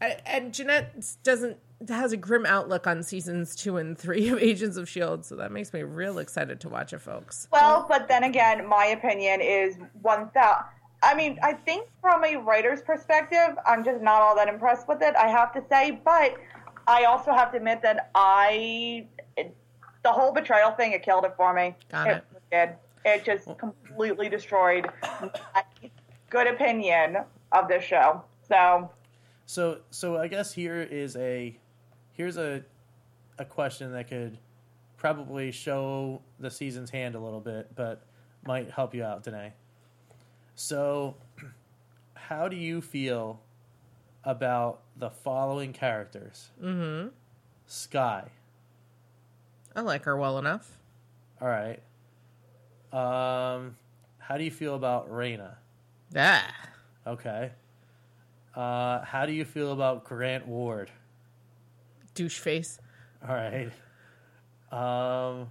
[0.00, 1.58] I, and Jeanette doesn't
[1.88, 5.52] has a grim outlook on seasons two and three of Agents of Shield, so that
[5.52, 7.48] makes me real excited to watch it, folks.
[7.52, 10.66] Well, but then again, my opinion is one thousand.
[11.02, 15.02] I mean, I think from a writer's perspective, I'm just not all that impressed with
[15.02, 15.14] it.
[15.16, 16.34] I have to say, but
[16.86, 19.56] I also have to admit that I, it,
[20.02, 21.74] the whole betrayal thing, it killed it for me.
[21.90, 22.24] Got it.
[22.50, 22.70] did.
[23.04, 25.64] It just completely destroyed my
[26.28, 27.18] good opinion
[27.52, 28.22] of this show.
[28.46, 28.90] So
[29.46, 31.56] So so I guess here is a
[32.12, 32.62] here's a
[33.38, 34.38] a question that could
[34.98, 38.02] probably show the season's hand a little bit, but
[38.46, 39.54] might help you out, Danae.
[40.54, 41.16] So
[42.14, 43.40] how do you feel
[44.24, 46.50] about the following characters?
[46.62, 47.08] Mm-hmm.
[47.66, 48.28] Skye.
[49.74, 50.78] I like her well enough.
[51.40, 51.80] All right.
[52.92, 53.76] Um
[54.18, 55.54] how do you feel about Raina?
[56.16, 56.52] Ah.
[57.06, 57.50] Okay.
[58.54, 60.90] Uh, how do you feel about Grant Ward?
[62.14, 62.78] douche face
[63.26, 63.70] All right.
[64.72, 65.48] Um,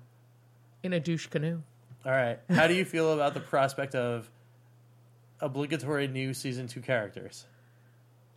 [0.83, 1.61] in a douche canoe.
[2.05, 2.39] all right.
[2.49, 4.29] How do you feel about the prospect of
[5.41, 7.45] obligatory new season two characters?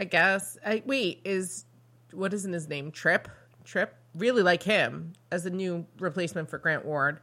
[0.01, 0.59] I guess.
[0.65, 1.65] I wait, is
[2.12, 2.91] what isn't his name?
[2.91, 3.29] Trip?
[3.65, 3.95] Trip?
[4.15, 7.21] Really like him as a new replacement for Grant Ward.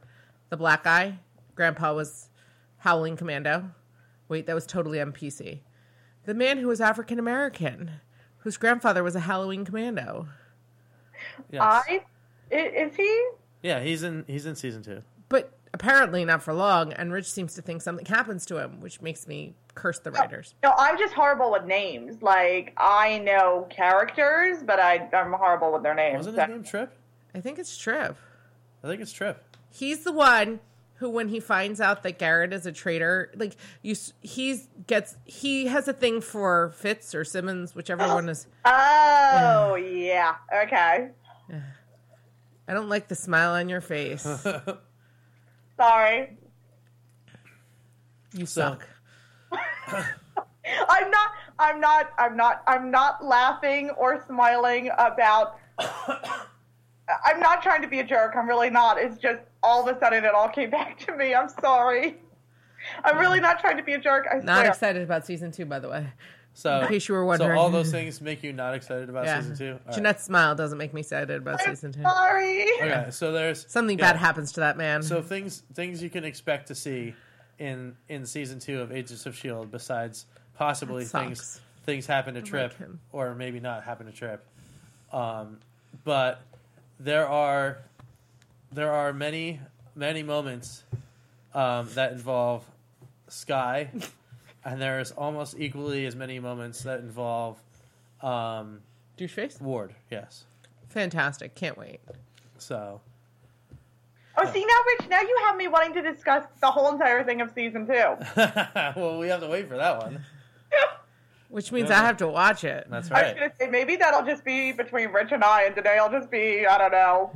[0.48, 1.18] The black guy.
[1.54, 2.28] Grandpa was
[2.78, 3.70] Howling Commando.
[4.28, 5.60] Wait, that was totally MPC.
[6.24, 7.90] The man who was African American,
[8.38, 10.26] whose grandfather was a Howling Commando.
[11.50, 11.60] Yes.
[11.62, 12.02] I
[12.50, 13.28] i- is he?
[13.62, 14.24] yeah, he's in.
[14.26, 15.02] He's in season two.
[15.28, 19.00] But apparently not for long, and Rich seems to think something happens to him, which
[19.00, 20.54] makes me curse the writers.
[20.62, 22.22] No, I'm just horrible with names.
[22.22, 26.26] Like I know characters, but I I'm horrible with their names.
[26.26, 26.92] Wasn't his name Trip?
[27.34, 28.16] I think it's Trip.
[28.82, 29.42] I think it's Trip.
[29.70, 30.60] He's the one
[30.96, 35.66] who, when he finds out that Garrett is a traitor, like you, he's gets he
[35.66, 38.46] has a thing for Fitz or Simmons, whichever one is.
[39.32, 40.34] Oh yeah.
[40.64, 41.10] Okay.
[42.68, 44.26] I don't like the smile on your face.
[45.80, 46.36] Sorry.
[48.34, 48.86] You suck.
[49.50, 51.30] I'm not.
[51.58, 52.10] I'm not.
[52.18, 52.62] I'm not.
[52.66, 55.56] I'm not laughing or smiling about.
[55.78, 58.34] I'm not trying to be a jerk.
[58.36, 58.98] I'm really not.
[58.98, 61.34] It's just all of a sudden it all came back to me.
[61.34, 62.18] I'm sorry.
[63.02, 64.26] I'm really not trying to be a jerk.
[64.30, 64.68] I'm Not swear.
[64.68, 66.06] excited about season two, by the way.
[66.60, 67.56] So, In case you were wondering.
[67.56, 69.40] so all those things make you not excited about Yeah.
[69.40, 69.72] season two.
[69.72, 69.94] All right.
[69.94, 72.02] Jeanette's smile doesn't make me excited about I'm season two.
[72.02, 72.66] sorry.
[72.82, 74.12] Okay, so there's Something yeah.
[74.12, 75.02] bad happens to that man.
[75.02, 77.14] So things things you can expect to see
[77.58, 81.60] in in season two of Agents of Shield besides possibly That things sucks.
[81.86, 83.00] things happen to Trip him.
[83.10, 84.44] or maybe not happen to Trip.
[85.14, 85.60] Um,
[86.04, 86.42] but
[86.98, 87.78] there are
[88.70, 89.60] there are many
[89.94, 90.84] many moments
[91.54, 92.64] um, that involve
[93.28, 93.88] Skye,
[94.64, 97.58] and there's almost equally as many moments that involve
[98.22, 98.80] um,
[99.18, 99.60] Doucheface.
[99.60, 99.94] Ward.
[100.10, 100.44] Yes,
[100.88, 101.54] Fantastic.
[101.54, 102.00] Can't wait.
[102.58, 103.00] so
[104.36, 107.40] Oh, see now, Rich, now you have me wanting to discuss the whole entire thing
[107.42, 107.92] of season two.
[108.96, 110.24] well, we have to wait for that one.
[111.50, 112.00] Which means Yeah.
[112.00, 112.86] I have to watch it.
[112.88, 113.24] That's right.
[113.24, 116.10] I was gonna say maybe that'll just be between Rich and I, and today I'll
[116.10, 117.32] just be I don't know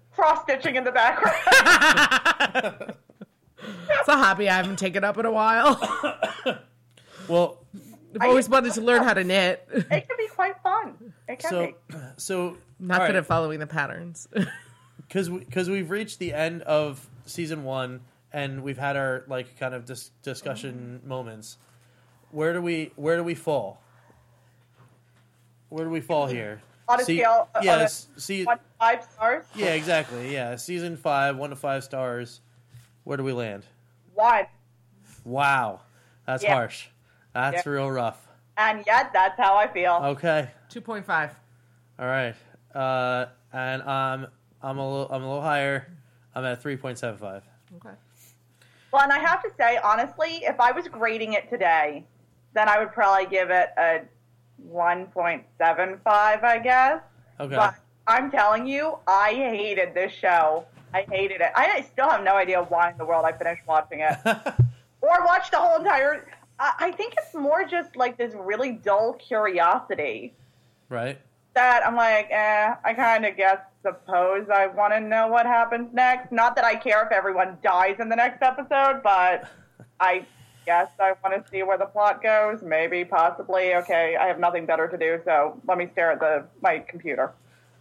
[0.14, 2.94] cross stitching in the background.
[3.90, 5.78] It's a hobby I haven't taken up in a while.
[7.28, 7.64] well,
[8.20, 9.66] I've always wanted to learn how to knit.
[9.72, 11.12] it can be quite fun.
[11.28, 11.96] It can so be.
[12.16, 14.28] so Not good at following the patterns.
[15.08, 18.00] because because we, have reached the end of season one
[18.32, 21.56] and we've had our like kind of dis- discussion moments.
[22.30, 23.80] Where do we where do we fall?
[25.68, 26.60] Where do we fall here?
[26.88, 29.44] On a See- scale of- yeah, on see, One to five stars.
[29.54, 30.56] yeah, exactly, yeah.
[30.56, 32.40] Season five, one to five stars.
[33.04, 33.64] Where do we land?
[34.14, 34.46] One.
[35.24, 35.80] Wow,
[36.26, 36.54] that's Yeah.
[36.54, 36.88] harsh.
[37.32, 37.72] That's Yeah.
[37.72, 38.26] real rough.
[38.56, 39.94] And yet, that's how I feel.
[39.94, 41.30] Okay, 2.5.
[41.98, 42.34] all right,
[42.74, 44.26] uh, and um,
[44.62, 45.86] I'm a little I'm a little higher.
[46.34, 47.42] I'm at three point seven five.
[47.76, 47.94] Okay.
[48.92, 52.06] Well, and I have to say, honestly, if I was grading it today,
[52.52, 54.02] then I would probably give it a
[54.72, 57.00] 1.75, I guess.
[57.40, 57.56] Okay.
[57.56, 57.74] But
[58.06, 60.64] I'm telling you, I hated this show.
[60.94, 61.50] I hated it.
[61.56, 64.16] I still have no idea why in the world I finished watching it.
[65.00, 66.28] or watched the whole entire.
[66.60, 70.34] I I think it's more just like this really dull curiosity
[70.88, 71.18] right.
[71.54, 75.92] that I'm like, eh, I kind of guess, suppose I want to know what happens
[75.92, 76.30] next.
[76.30, 79.50] Not that I care if everyone dies in the next episode, but
[80.00, 80.24] I
[80.64, 82.62] guess I want to see where the plot goes.
[82.62, 83.74] Maybe, possibly.
[83.74, 87.32] Okay, I have nothing better to do, so let me stare at the my computer.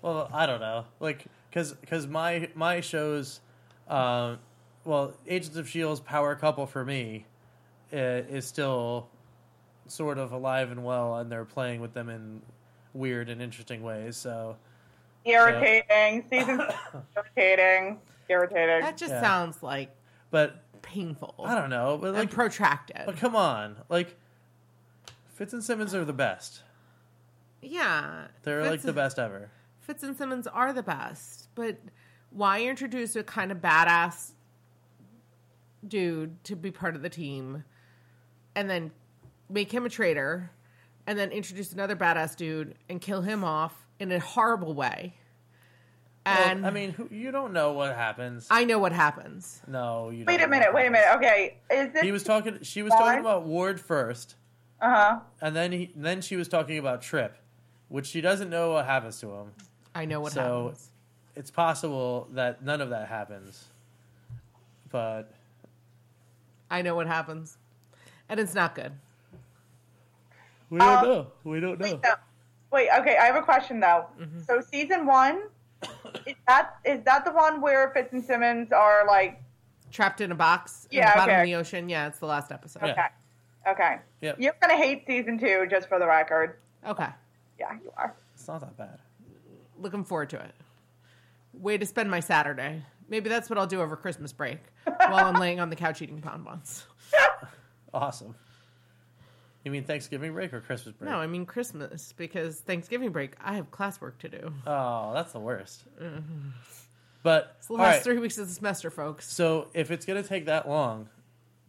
[0.01, 3.39] Well, I don't know, like, cause, cause my my shows,
[3.87, 4.39] um,
[4.85, 7.25] well, Agents of Shield's power couple for me,
[7.93, 9.07] uh, is still
[9.87, 12.41] sort of alive and well, and they're playing with them in
[12.93, 14.15] weird and interesting ways.
[14.17, 14.57] So,
[15.25, 16.25] Irritating.
[16.29, 16.61] Season
[17.15, 17.99] irritating.
[18.29, 18.81] Irritating.
[18.81, 19.21] That just Yeah.
[19.21, 19.89] sounds like
[20.31, 23.01] but painful I don't know, but and like, protracted.
[23.05, 24.15] but come on, like,
[25.35, 26.61] Fitz and Simmons are the best.
[27.61, 28.27] yeah.
[28.43, 29.49] They're Fitz- like the best ever.
[29.79, 31.77] Fitz and Simmons are the best, but
[32.31, 34.31] why introduce a kind of badass
[35.87, 37.63] dude to be part of the team
[38.55, 38.91] and then
[39.49, 40.49] make him a traitor
[41.05, 45.15] and then introduce another badass dude and kill him off in a horrible way?
[46.25, 48.47] Well, And I mean, who, you don't know what happens.
[48.49, 49.61] I know what happens.
[49.67, 50.23] no, you.
[50.25, 50.73] Wait don't a minute.
[50.73, 51.15] Wait a minute.
[51.17, 52.01] Okay, is this?
[52.01, 52.59] He was talking.
[52.61, 54.35] She was talking about Ward first.
[54.81, 55.19] Uh huh.
[55.41, 57.35] And then he then she was talking about Trip,
[57.89, 59.51] which she doesn't know what happens to him.
[59.93, 60.89] I know what So- happens.
[61.35, 63.65] It's possible that none of that happens.
[64.91, 65.31] But
[66.69, 67.57] I know what happens.
[68.29, 68.91] And it's not good.
[70.69, 71.27] we don't Um, know.
[71.43, 71.85] We don't know.
[71.85, 72.13] Wait, no.
[72.71, 74.07] Wait, okay, I have a question though.
[74.47, 75.43] So season one,
[76.25, 79.39] is that is that the one where Fitz and Simmons are like
[79.91, 81.87] Trapped in a box in Yeah, the bottom of the ocean.
[81.89, 82.81] Yeah, it's the last episode.
[82.83, 82.91] Yeah.
[82.93, 83.07] okay.
[83.71, 83.95] Okay.
[84.21, 84.37] Yep.
[84.39, 86.57] You're gonna hate season two, just for the record.
[86.87, 87.07] Okay.
[87.59, 88.15] Yeah, you are.
[88.33, 88.99] It's not that bad.
[89.79, 90.51] looking forward to it.
[91.53, 92.83] Way to spend my Saturday.
[93.09, 96.19] Maybe that's what I'll do over Christmas break while I'm laying on the couch eating
[96.19, 96.85] bonbons.
[97.93, 98.33] Awesome.
[99.63, 101.09] You mean Thanksgiving break or Christmas break?
[101.09, 104.53] No, I mean Christmas because Thanksgiving break I have classwork to do.
[104.67, 105.83] Oh, that's the worst.
[106.01, 106.49] Mm-hmm.
[107.21, 109.31] But It's the last right, three weeks of the semester, folks.
[109.31, 111.07] so if it's gonna take that long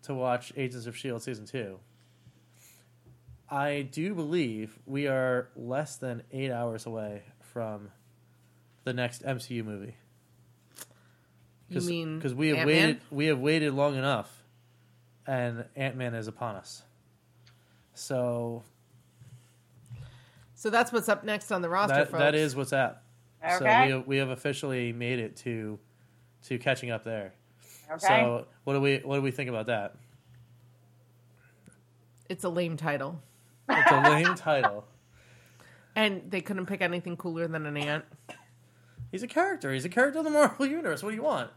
[0.02, 1.78] to watch Agents of Shield season two,
[3.48, 7.90] I do believe we are less than eight hours away from
[8.84, 9.96] the next MCU movie.
[11.68, 12.76] You mean because we have Ant-Man?
[12.76, 14.44] waited we have waited long enough,
[15.26, 16.82] and Ant Man is upon us.
[17.94, 18.62] So
[20.54, 22.18] So that's what's up next on the roster, that folks.
[22.20, 23.02] that is what's up.
[23.42, 23.84] So Okay.
[23.86, 25.78] we have, we have officially made it to
[26.44, 27.32] to catching up there.
[27.90, 27.98] Okay.
[28.06, 29.96] So what do we what do we think about that?
[32.28, 33.20] It's a lame title,
[33.68, 34.84] It's a lame title.
[35.96, 38.04] and they couldn't pick anything cooler than an ant.
[39.14, 39.72] He's a character.
[39.72, 41.00] He's a character in the Marvel universe.
[41.00, 41.48] What do you want?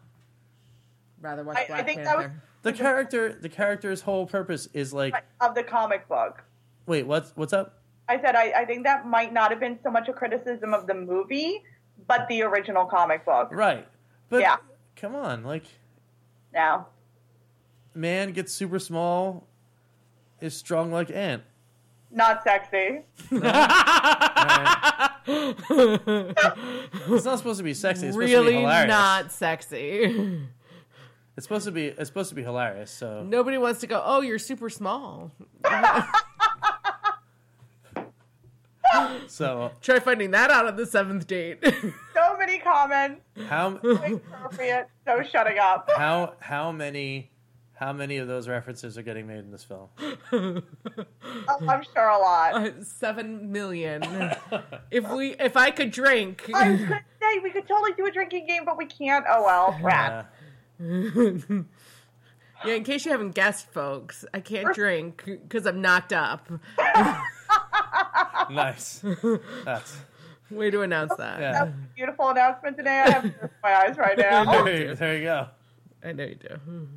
[1.20, 2.44] Rather watch I- I Black think that was- Panther.
[2.62, 6.44] The character the character's whole purpose is like of the comic book.
[6.86, 7.82] wait, what's what's up?
[8.08, 10.86] I said I, I think that might not have been so much a criticism of
[10.86, 11.64] the movie,
[12.06, 13.50] but the original comic book.
[13.52, 13.88] Right.
[14.30, 14.58] But Yeah.
[14.96, 15.64] come on, like
[16.54, 16.90] Now,
[17.96, 19.48] man gets super small
[20.42, 21.42] is strong like ant.
[22.12, 23.02] Not sexy.
[23.32, 25.07] Alright.
[25.28, 28.08] It's not supposed to be sexy.
[28.08, 28.88] It's supposed to be really hilarious.
[28.90, 30.42] not sexy.
[31.36, 31.88] It's supposed to be.
[31.88, 32.92] It's supposed to be hilarious.
[32.92, 34.02] So Nobody wants to go.
[34.04, 35.32] Oh, you're super small.
[39.28, 41.64] so Try finding that out on the seventh date.
[42.18, 43.22] So many comments.
[43.48, 44.88] how Appropriate.
[45.06, 45.88] No shutting up.
[45.96, 47.30] how how many
[47.80, 49.90] how many of those references are getting made in this film?
[51.50, 52.74] Oh, I'm sure a lot.
[52.84, 54.04] Seven million.
[54.92, 58.12] if we, if I could drink, I was gonna say we could totally do a
[58.12, 59.26] drinking game, but we can't.
[59.30, 60.34] Oh well, crap.
[60.82, 61.64] Uh,
[62.66, 62.74] yeah.
[62.74, 66.50] In case you haven't guessed, folks, I can't drink because I'm knocked up.
[68.50, 69.04] nice.
[69.66, 69.98] That's
[70.50, 71.40] Way to announce that.
[71.40, 71.52] yeah.
[71.52, 73.04] That's a beautiful announcement today.
[73.06, 74.64] I have my eyes right now.
[74.64, 75.48] There, there you go.
[76.04, 76.88] I know you do.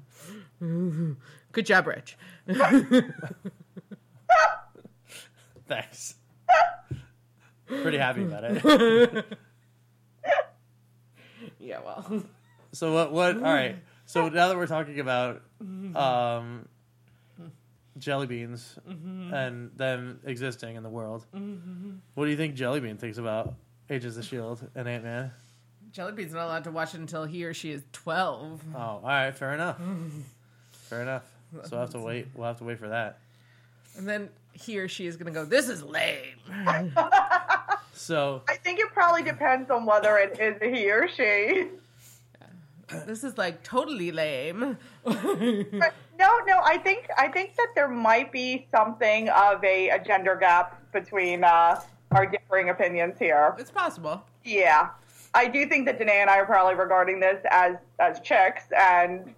[0.61, 2.17] Good job, Rich.
[5.67, 6.15] Thanks.
[7.67, 9.25] Pretty happy about it.
[11.59, 12.23] Yeah, well,
[12.73, 13.13] So what?
[13.13, 13.37] What?
[13.37, 13.77] All right.
[14.07, 16.67] So now that we're talking about um,
[17.99, 21.27] jelly beans and them existing in the world,
[22.15, 23.55] what do you think Jellybean thinks about
[23.89, 25.31] Agents of Shield and Ant Man?
[25.93, 28.63] Jellybean's not allowed to watch it until he or she is twelve.
[28.75, 29.35] Oh, all right.
[29.37, 29.79] Fair enough.
[30.91, 31.23] Fair enough.
[31.65, 32.27] So we'll have to wait.
[32.35, 33.19] We'll have to wait for that.
[33.97, 36.37] And then he or she is going to go, This is lame.
[37.93, 41.69] So I think it probably depends on whether it is he or she.
[43.07, 44.79] This is like totally lame.
[45.07, 50.35] No, no, I think I think that there might be something of a, a gender
[50.35, 51.81] gap between uh,
[52.11, 53.55] our differing opinions here.
[53.59, 54.23] It's possible.
[54.45, 54.91] Yeah,
[55.35, 59.35] I do think that Danae and I are probably regarding this as as chicks, and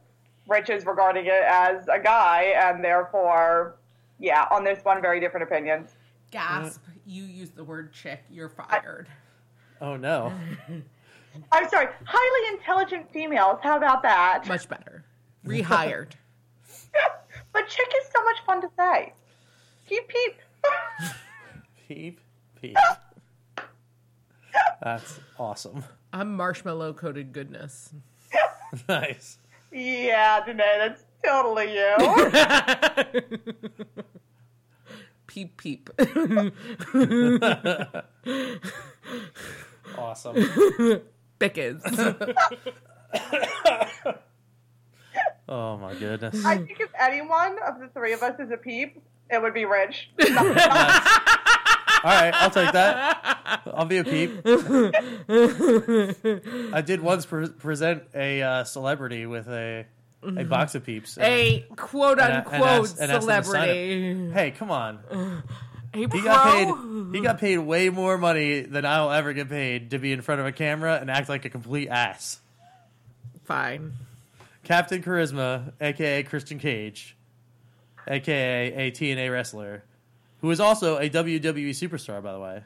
[0.53, 3.76] Rich is regarding it as a guy, and therefore,
[4.18, 5.94] yeah, on this one, very different opinions.
[6.30, 6.82] Gasp.
[7.07, 8.22] You used the word chick.
[8.30, 9.09] You're fired.
[9.80, 10.32] oh no.
[11.53, 13.59] I'm sorry, highly intelligent females.
[13.62, 14.46] How about that?
[14.46, 15.05] Much better.
[15.46, 16.12] Rehired.
[17.53, 19.14] but chick is so much fun to say.
[19.88, 20.36] Peep peep.
[21.88, 22.20] Peep
[22.61, 22.76] peep.
[24.82, 25.84] That's awesome.
[26.12, 27.94] I'm marshmallow coated goodness.
[28.88, 29.38] nice.
[29.73, 31.97] Yeah, Danae, that's totally you.
[35.27, 35.91] Peep peep.
[39.99, 40.37] Awesome.
[41.39, 41.83] Bickens.
[45.49, 46.45] Oh my goodness.
[46.47, 49.66] I think if anyone of the three of us is a peep, it would be
[49.66, 50.09] Rich.
[52.05, 53.62] All right, I'll take that.
[53.74, 54.32] I'll be a peep.
[56.74, 59.86] I did once pre- present a uh, celebrity with a
[60.24, 61.16] a box of peeps.
[61.16, 63.72] and- A quote and and unquote asked- and asked them to sign it.
[63.72, 64.30] celebrity.
[64.32, 65.00] Hey, come on.
[65.94, 67.14] A He got paid.
[67.14, 70.40] He got paid way more money than I'll ever get paid to be in front
[70.40, 72.40] of a camera and act like a complete ass.
[73.44, 73.92] Fine.
[74.64, 77.16] Captain Charisma, aka Christian Cage,
[78.07, 79.82] aka a TNA wrestler,
[80.43, 82.62] who is also a WWE superstar, by the way,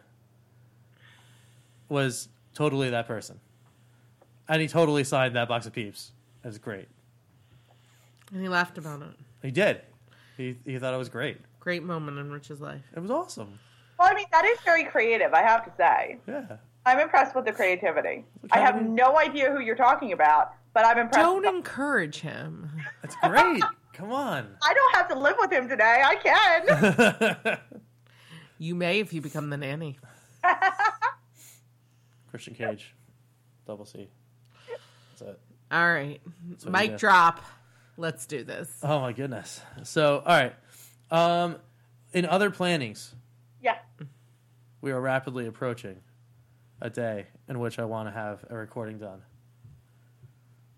[1.88, 3.38] was totally that person.
[4.48, 6.10] And he totally signed that box of peeps.
[6.42, 6.88] It was great.
[8.32, 9.08] And he laughed about it.
[9.42, 9.82] He did.
[10.36, 11.38] He, he thought it was great.
[11.60, 12.82] Great moment in Rich's life.
[12.96, 13.58] It was awesome.
[13.98, 16.18] Well, I mean, that is very creative, I have to say.
[16.26, 16.56] Yeah.
[16.86, 18.24] I'm impressed with the creativity.
[18.52, 21.24] I have no idea who you're talking about, but I'm impressed.
[21.24, 22.70] Don't encourage him.
[23.02, 23.62] That's great.
[23.96, 24.46] Come on.
[24.62, 26.02] I don't have to live with him today.
[26.04, 27.58] I can.
[28.58, 29.98] You may if you become the nanny.
[32.30, 32.94] Christian Cage.
[33.66, 34.08] Double C.
[35.10, 35.40] That's it.
[35.70, 36.20] All right.
[36.62, 37.44] what Mic drop.
[37.98, 38.70] Let's do this.
[38.82, 39.60] Oh my goodness.
[39.82, 40.54] So, all right.
[41.10, 41.56] Um,
[42.12, 43.14] in other plannings,
[43.62, 43.78] yeah.
[44.80, 45.96] we are rapidly approaching
[46.80, 49.22] a day in which I want to have a recording done.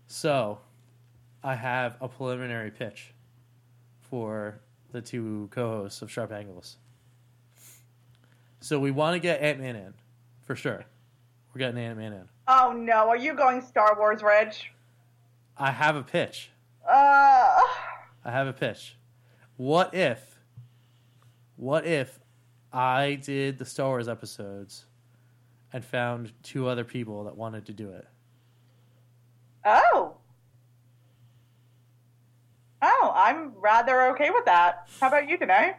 [0.07, 0.59] So,
[1.43, 3.13] I have a preliminary pitch
[4.09, 4.59] for
[4.91, 6.77] the two co-hosts of Sharp Angles.
[8.59, 9.93] So we want to get Ant Man in,
[10.43, 10.83] for sure.
[11.53, 12.29] We're getting Ant Man in.
[12.47, 14.53] Oh no, are you going Star Wars, Reg?
[15.57, 16.51] I have a pitch.
[16.85, 16.91] Uh,
[18.25, 18.97] I have a pitch.
[19.55, 20.39] What if,
[21.55, 22.19] what if
[22.73, 24.85] I did the Star Wars episodes
[25.71, 28.07] and found two other people that wanted to do it?
[29.65, 30.15] oh.
[33.13, 34.87] I'm rather okay with that.
[34.99, 35.53] How about you, Danae?
[35.53, 35.75] I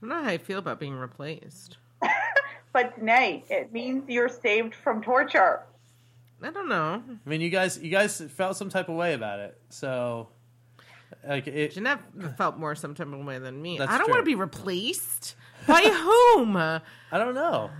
[0.00, 1.76] don't know how I feel about being replaced.
[2.72, 5.62] But Danae, it means you're saved from torture.
[6.42, 7.02] I don't know.
[7.08, 10.28] I mean, you guys, you guys felt some type of way about it, so
[11.26, 12.00] Like it, Jeanette
[12.36, 13.80] felt more some type of way than me.
[13.80, 14.08] I don't true.
[14.14, 15.34] want to be replaced.
[15.66, 16.56] By whom?
[16.56, 16.80] I
[17.12, 17.70] don't know.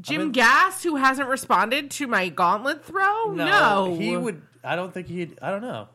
[0.00, 3.32] Jim mean- Gass, who hasn't responded to my gauntlet throw?
[3.32, 3.96] No.
[3.98, 4.42] he would.
[4.62, 5.38] I don't think he'd.
[5.40, 5.88] I don't know.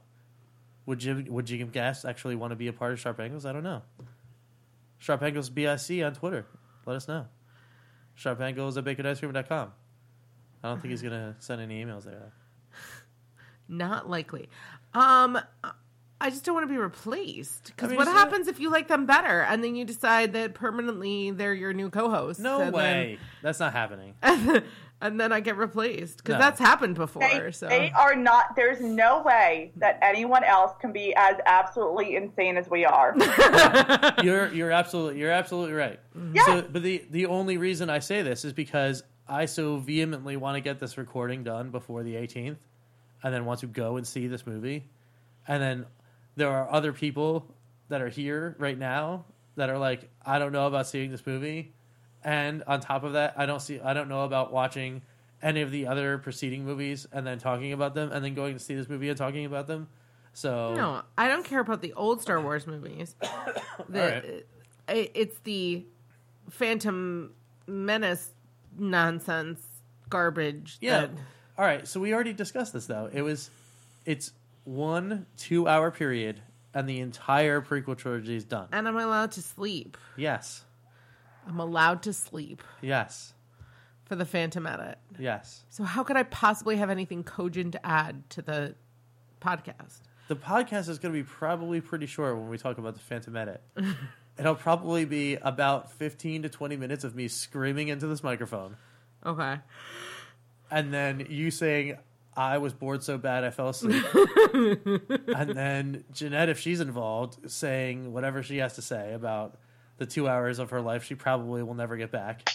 [0.92, 1.26] Would Jim?
[1.30, 3.46] Would Jim Gas actually want to be a part of Sharp Angles?
[3.46, 3.82] I don't know.
[4.98, 6.46] Sharp Angles BIC on Twitter.
[6.86, 7.28] Let us know.
[8.14, 9.72] Sharp Angles at baconicecream.com.
[10.62, 12.34] I don't think he's gonna send any emails there.
[13.70, 14.50] Not likely.
[14.94, 15.40] Um,
[16.20, 17.68] I just don't want to be replaced.
[17.68, 20.34] Because I mean, what not- happens if you like them better and then you decide
[20.34, 22.42] that permanently they're your new co-host?
[22.42, 23.18] No way.
[23.42, 24.16] That's not happening.
[25.02, 26.40] Then, and then I get replaced because No.
[26.40, 27.22] that's happened before.
[27.22, 28.56] They, so they are not.
[28.56, 33.16] There's no way that anyone else can be as absolutely insane as we are.
[34.24, 36.00] you're you're absolutely you're absolutely right.
[36.18, 36.36] Mm-hmm.
[36.36, 36.46] Yeah.
[36.46, 40.56] So, but the the only reason I say this is because I so vehemently want
[40.56, 42.58] to get this recording done before the 18th,
[43.24, 44.86] and then want to go and see this movie,
[45.48, 45.86] and then
[46.36, 47.46] there are other people
[47.90, 49.26] that are here right now
[49.56, 51.74] that are like, I don't know about seeing this movie,
[52.24, 55.02] and on top of that, I don't see I don't know about watching
[55.42, 58.60] any of the other preceding movies and then talking about them and then going to
[58.60, 59.88] see this movie and talking about them.
[60.34, 63.16] So no, I don't care about the old Star Wars movies.
[63.90, 64.26] The, right.
[64.88, 65.86] Uh, it- it's the
[66.50, 67.34] Phantom
[67.68, 68.30] Menace
[68.78, 69.66] nonsense
[70.10, 70.78] garbage.
[70.82, 71.02] Yeah.
[71.02, 71.10] that-
[71.58, 71.88] All right.
[71.88, 73.10] So we already discussed this though.
[73.12, 73.50] It was,
[74.06, 74.32] it's
[74.64, 76.42] one two hour period,
[76.74, 78.68] and the entire prequel trilogy is done.
[78.72, 79.98] and I'm allowed to sleep.
[80.16, 80.64] Yes.
[81.48, 83.34] I'm allowed to sleep Yes.
[84.06, 84.98] for the Phantom edit.
[85.20, 85.64] Yes.
[85.70, 88.76] So how could I possibly have anything cogent to add to the
[89.42, 90.00] podcast?
[90.28, 93.36] The podcast is going to be probably pretty short when we talk about the Phantom
[93.36, 93.62] Edit.
[94.40, 98.78] It'll probably be about fifteen to twenty minutes of me screaming into this microphone,
[99.26, 99.58] Okay.
[100.72, 101.98] and then you saying.
[102.34, 104.06] I was bored so bad I fell asleep.
[104.56, 109.58] and then Jeanette, if she's involved, saying whatever she has to say about
[109.98, 112.50] the two hours of her life she probably will never get back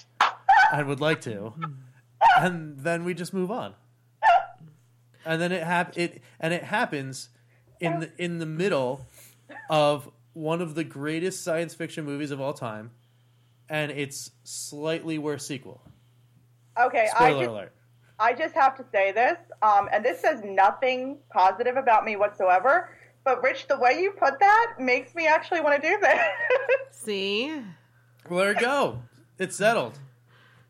[0.73, 1.53] and would like to.
[2.39, 3.75] And then we just move on.
[5.25, 7.29] And then it hap- it and it happens
[7.81, 9.07] in the in the middle
[9.69, 12.91] of one of the greatest science fiction movies of all time,
[13.69, 15.81] and it's slightly worse sequel.
[16.79, 17.73] Okay, I Spoiler just, alert.
[18.19, 22.91] I just have to say this, um, and this says nothing positive about me whatsoever.
[23.27, 26.21] But Rich, the way you put that makes me actually want to do this.
[26.93, 27.61] See?
[28.31, 29.01] Well, there you go.
[29.39, 29.99] It's settled.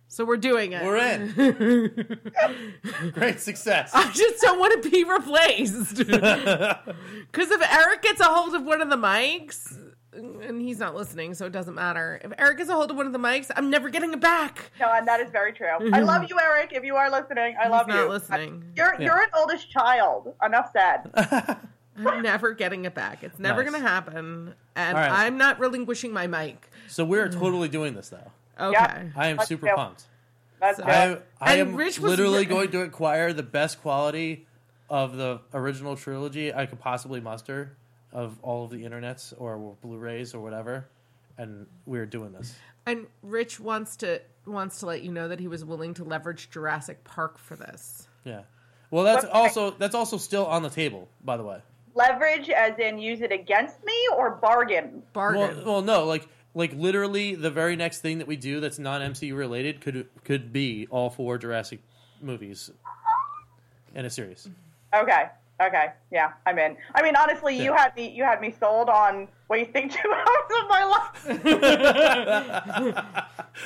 [0.08, 0.82] So we're doing it.
[0.82, 3.12] We're in.
[3.12, 3.90] Great success.
[3.92, 6.02] I just don't want to be replaced.
[7.32, 9.76] Because if Eric gets a hold of one of the mics,
[10.14, 12.18] and he's not listening, so it doesn't matter.
[12.24, 14.70] If Eric gets a hold of one of the mics, I'm never getting it back.
[14.80, 15.68] no, and that is very true.
[15.92, 16.70] I love you, Eric.
[16.72, 18.08] If you are listening, I love not you.
[18.08, 18.64] listening.
[18.74, 19.04] You're Yeah.
[19.04, 20.32] you're an oldest child.
[20.42, 21.58] Enough said.
[22.04, 23.22] I'm never getting it back.
[23.22, 23.70] It's never Nice.
[23.72, 24.54] going to happen.
[24.74, 25.10] And All right.
[25.26, 26.68] I'm not relinquishing my mic.
[26.88, 28.30] So we're totally doing this though.
[28.58, 29.10] Okay.
[29.16, 29.74] I am Let's super go.
[29.76, 30.04] pumped.
[30.60, 30.92] That's So- good.
[30.92, 34.46] I, I And am Rich was literally re- going to acquire the best quality
[34.88, 37.76] of the original trilogy I could possibly muster
[38.12, 40.86] of all of the internets or Blu-rays or whatever,
[41.36, 42.54] and we're doing this.
[42.86, 46.48] And Rich wants to wants to let you know that he was willing to leverage
[46.50, 48.06] Jurassic Park for this.
[48.24, 48.42] Yeah.
[48.92, 51.58] Well, that's What- also that's also still on the table, by the way.
[51.96, 55.02] Leverage, as in use it against me, or bargain.
[55.12, 55.40] Bargain.
[55.40, 59.00] Well, well, no, like like literally the very next thing that we do that's non
[59.00, 61.80] MCU related could could be all four Jurassic
[62.20, 62.70] movies
[63.94, 64.48] in a series.
[64.94, 65.24] Okay.
[65.60, 65.86] Okay.
[66.12, 66.76] Yeah, I'm in.
[66.94, 68.10] I mean, honestly, you had me.
[68.10, 71.24] You had me sold on wasting two hours of my life.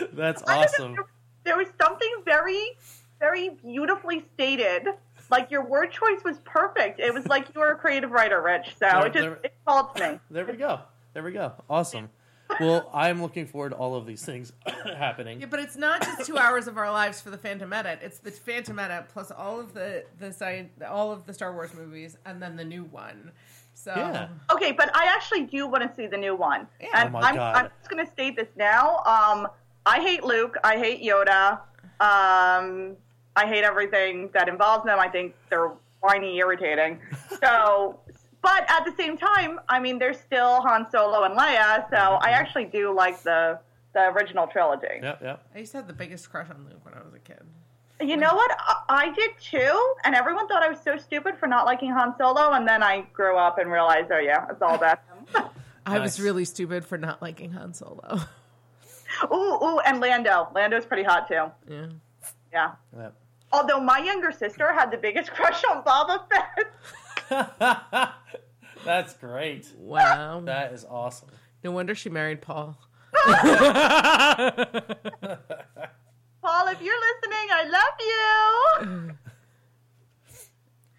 [0.13, 0.97] That's I just- awesome.
[1.43, 2.77] There was something very,
[3.19, 4.87] very beautifully stated.
[5.31, 6.99] Like your word choice was perfect.
[7.01, 8.75] It was like you were a creative writer, Rich.
[8.79, 10.21] So There- it just there- it called to me.
[10.31, 10.81] There we go.
[11.15, 11.53] There we go.
[11.69, 12.11] Awesome.
[12.59, 14.53] Well, I'm looking forward to all of these things
[14.97, 15.41] happening.
[15.41, 18.01] Yeah, but it's not just two hours of our lives for the Phantom Edit.
[18.03, 21.73] It's the Phantom Edit plus all of the the science, all of the Star Wars
[21.75, 23.31] movies, and then the new one.
[23.75, 24.29] So Yeah.
[24.53, 26.67] Okay, but I actually do want to see the new one.
[26.93, 27.57] And Oh my I'm, God.
[27.57, 28.97] I'm just going to state this now.
[29.07, 29.47] Um,
[29.87, 30.57] I hate Luke.
[30.65, 31.61] I hate Yoda.
[32.01, 32.97] Um,
[33.37, 34.99] I hate everything that involves them.
[34.99, 36.99] I think they're whiny, irritating.
[37.43, 37.99] So,
[38.43, 41.89] but at the same time, I mean, there's still Han Solo and Leia.
[41.91, 42.29] So I mm-hmm.
[42.29, 43.59] actually do like the
[43.93, 45.01] the original trilogy.
[45.03, 45.45] Yep, yep.
[45.55, 47.43] I used to have the biggest crush on Luke when I was a kid.
[48.01, 48.51] You know what?
[48.59, 52.15] I, I did too, and everyone thought I was so stupid for not liking Han
[52.19, 52.53] Solo.
[52.53, 55.01] And then I grew up and realized, oh yeah, it's all about
[55.35, 55.45] him.
[55.87, 56.03] I Nice.
[56.03, 58.21] was really stupid for not liking Han Solo.
[59.33, 60.49] ooh, ooh, and Lando.
[60.55, 61.51] Lando's pretty hot too.
[61.69, 61.87] yeah.
[62.53, 62.73] Yeah.
[62.97, 63.15] yep.
[63.53, 66.25] Although my younger sister had the biggest crush on Boba
[67.29, 68.15] Fett.
[68.85, 69.73] That's great.
[69.77, 70.41] Wow.
[70.45, 71.29] That is awesome.
[71.63, 72.79] No wonder she married Paul.
[73.25, 73.35] Paul,
[76.69, 79.15] if you're listening, I love you.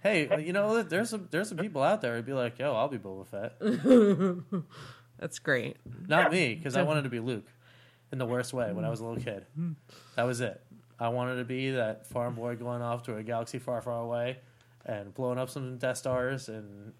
[0.04, 2.88] Hey, you know, there's some there's some people out there who'd be like, "Yo, I'll
[2.90, 4.64] be Boba Fett."
[5.20, 5.78] That's great.
[6.08, 7.48] Not me, because I wanted to be Luke
[8.12, 9.46] in the worst way when I was a little kid.
[10.16, 10.62] That was it.
[11.02, 14.38] I wanted to be that farm boy going off to a galaxy far, far away
[14.86, 16.94] and blowing up some Death Stars and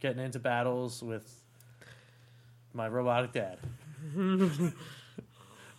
[0.00, 1.42] getting into battles with
[2.72, 3.58] my robotic dad.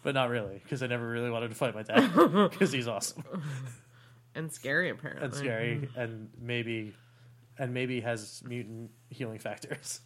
[0.04, 2.10] but not really, because I never really wanted to fight my dad
[2.50, 3.24] because he's awesome
[4.34, 5.26] And scary, apparently.
[5.26, 6.94] and scary and maybe
[7.58, 10.00] and maybe has mutant healing factors.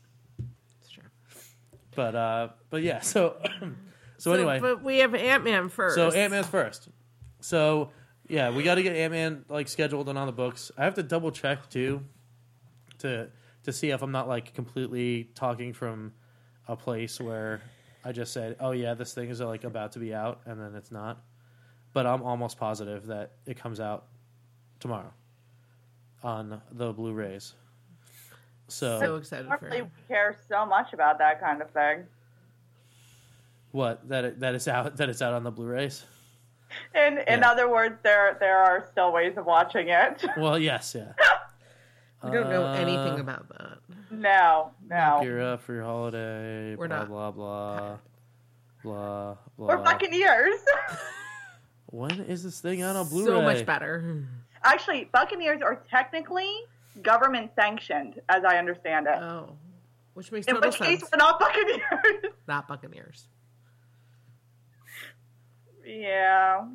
[0.79, 1.03] It's true.
[1.95, 3.01] But uh, but yeah.
[3.01, 3.35] So
[4.17, 5.95] so, anyway, But we have Ant Man first.
[5.95, 6.89] so Ant Man first.
[7.41, 7.91] So
[8.27, 10.71] yeah, we got to get Ant Man like scheduled and on the books.
[10.77, 12.03] I have to double check too
[12.99, 13.29] to
[13.63, 16.13] to see if I'm not like completely talking from
[16.67, 17.61] a place where
[18.05, 20.75] I just said, "Oh yeah, this thing is like about to be out," and then
[20.75, 21.23] it's not.
[21.93, 24.05] But I'm almost positive that it comes out
[24.79, 25.13] tomorrow
[26.23, 27.53] on the Blu-rays.
[28.69, 32.05] So, So excited for Normally, we care so much about that kind of thing.
[33.71, 36.05] what that it, that it's out that it's out on the Blu-rays?
[36.95, 37.49] In in Yeah.
[37.51, 40.23] other words, there there are still ways of watching it.
[40.37, 41.13] Well, yes, yeah.
[42.23, 43.77] We don't know Uh, anything about that.
[44.11, 45.19] no, no.
[45.21, 46.75] Gear up for your holiday.
[46.75, 47.97] We're blah, not- blah blah
[48.83, 49.67] blah blah.
[49.67, 50.59] We're Buccaneers.
[51.87, 53.27] When is this thing out on Blu-ray?
[53.27, 54.23] So much better.
[54.63, 56.49] Actually, Buccaneers are technically
[57.01, 59.15] government sanctioned, as I understand it.
[59.21, 59.57] Oh.
[60.13, 61.11] Which makes In total which case, sense.
[61.11, 62.33] we're not Buccaneers.
[62.47, 63.27] Not Buccaneers.
[65.91, 66.65] Yeah.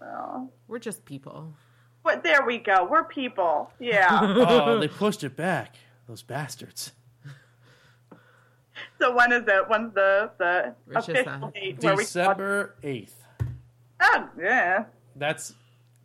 [0.00, 1.54] Well, We're just people.
[2.02, 2.86] but there we go.
[2.90, 3.70] We're people.
[3.78, 4.20] Yeah.
[4.48, 5.76] Oh, they pushed it back.
[6.08, 6.92] Those bastards.
[8.98, 9.68] so when is it?
[9.68, 11.54] When's the the Which is official that?
[11.54, 11.82] date?
[11.84, 13.22] where we- December eighth.
[14.00, 14.84] Oh, yeah.
[15.16, 15.54] That's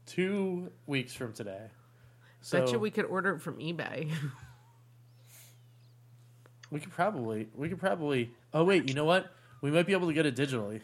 [0.05, 1.67] two weeks from today.
[2.41, 4.11] So Bet you we could order it from eBay.
[6.69, 8.31] we could probably we could probably.
[8.53, 9.31] Oh wait, you know what?
[9.61, 10.81] We might be able to get it digitally.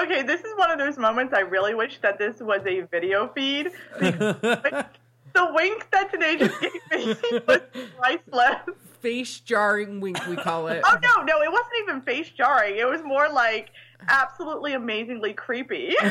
[0.00, 3.28] Okay, this is one of those moments I really wish that this was a video
[3.28, 3.70] feed.
[3.98, 4.86] the
[5.54, 7.16] wink that today just gave me
[7.46, 7.60] was
[7.98, 8.76] priceless.
[9.00, 10.82] Face jarring wink, we call it.
[10.84, 12.76] Oh no, no, it wasn't even face jarring.
[12.76, 13.70] It was more like
[14.08, 15.94] absolutely amazingly creepy.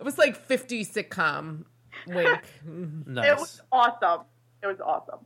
[0.00, 1.64] It was like 50 sitcom
[2.06, 2.40] wink.
[2.64, 3.26] Nice.
[3.26, 4.22] It was awesome.
[4.62, 5.20] It was awesome.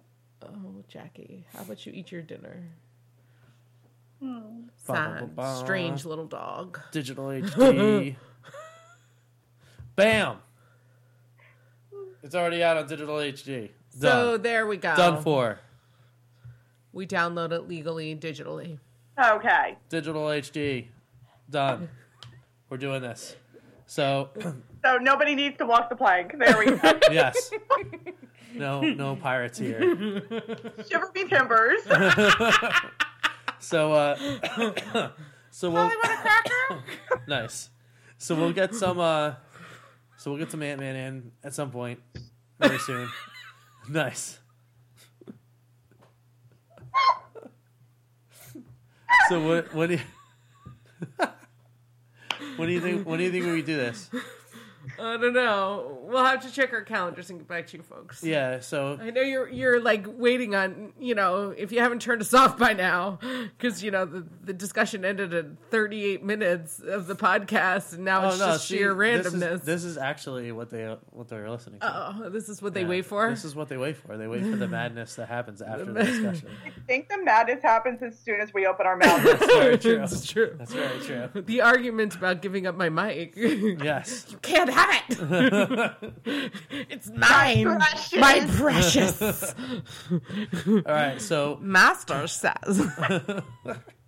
[0.44, 2.64] oh, Jackie, how about you eat your dinner?
[4.20, 4.62] Hmm.
[4.86, 5.56] Ba, Sad, ba, ba.
[5.56, 6.80] strange little dog.
[6.92, 8.16] digital HD.
[9.96, 10.36] Bam.
[12.22, 13.70] It's already out on digital HD.
[13.92, 14.00] Done.
[14.00, 14.94] So there we go.
[14.96, 15.58] Done for.
[16.92, 18.78] We download it legally, digitally.
[19.22, 19.76] Okay.
[19.88, 20.86] Digital HD.
[21.50, 21.88] Done.
[22.68, 23.36] We're doing this.
[23.86, 24.30] So,
[24.84, 26.34] So nobody needs to walk the plank.
[26.38, 26.92] There we go.
[27.10, 27.50] yes.
[28.52, 29.80] No, no pirates here.
[30.88, 31.80] Shiver me timbers.
[33.64, 35.10] So, uh,
[35.50, 35.90] so we'll
[37.26, 37.70] nice.
[38.18, 39.00] So we'll get some.
[39.00, 39.34] uh
[40.18, 42.00] So we'll get some Ant Man in at some point
[42.60, 43.08] very soon.
[43.88, 44.38] nice.
[49.30, 49.74] So what?
[49.74, 50.00] What do you?
[52.56, 53.06] what do you think?
[53.06, 54.10] What do you think when we do this?
[54.99, 55.99] I don't know.
[56.03, 58.22] We'll have to check our calendars and get back to you folks.
[58.22, 58.61] Yeah.
[58.61, 62.32] So I know you're you're like waiting on you know if you haven't turned us
[62.35, 63.18] off by now
[63.59, 68.24] because you know the, the discussion ended at 38 minutes of the podcast and now
[68.24, 69.64] oh, it's just see, sheer this is- randomness.
[69.64, 72.14] This is, actually what they what they're listening to.
[72.24, 73.30] oh, this is what they Yeah, wait for.
[73.30, 74.16] This is what they wait for.
[74.16, 76.49] They wait for the madness that happens after the discussion.
[76.66, 79.24] I think the madness happens as soon as we open our mouths.
[79.24, 80.03] That's very true.
[80.03, 80.55] it's true.
[80.59, 81.43] That's very true.
[81.43, 83.35] The argument about giving up my mic.
[83.37, 86.12] Yes, you can't have it.
[86.91, 88.16] it's mine, precious.
[88.16, 89.55] my precious.
[90.66, 91.20] All right.
[91.20, 92.55] So Master says.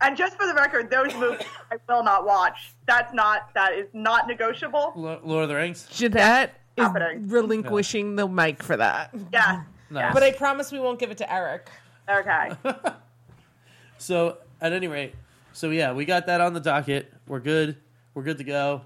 [0.01, 2.75] and just for the record, those movies I will not watch.
[2.87, 4.93] That's not that is not negotiable.
[4.97, 5.87] Lo- Lord of the Rings.
[5.91, 7.29] Jeanette is Happening.
[7.29, 9.15] relinquishing the mic for that.
[9.33, 9.63] Yeah.
[9.91, 10.13] Nice.
[10.13, 11.69] But I promise we won't give it to Eric.
[12.09, 12.51] Okay.
[13.99, 15.15] So at any rate,
[15.53, 17.13] so yeah, we got that on the docket.
[17.27, 17.77] We're good.
[18.15, 18.83] We're good to go.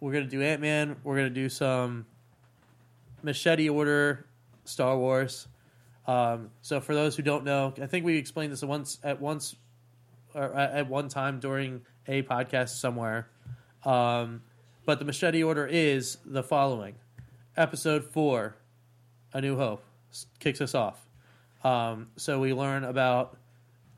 [0.00, 0.96] We're gonna do Ant Man.
[1.04, 2.06] We're gonna do some
[3.22, 4.24] machete order
[4.64, 5.46] Star Wars.
[6.06, 9.20] Um, so for those who don't know, I think we explained this at once at
[9.20, 9.56] once
[10.34, 13.28] or at one time during a podcast somewhere.
[13.84, 14.42] Um,
[14.86, 16.94] but the machete order is the following:
[17.56, 18.56] Episode four,
[19.34, 19.84] A New Hope
[20.38, 21.06] kicks us off.
[21.62, 23.36] Um, so we learn about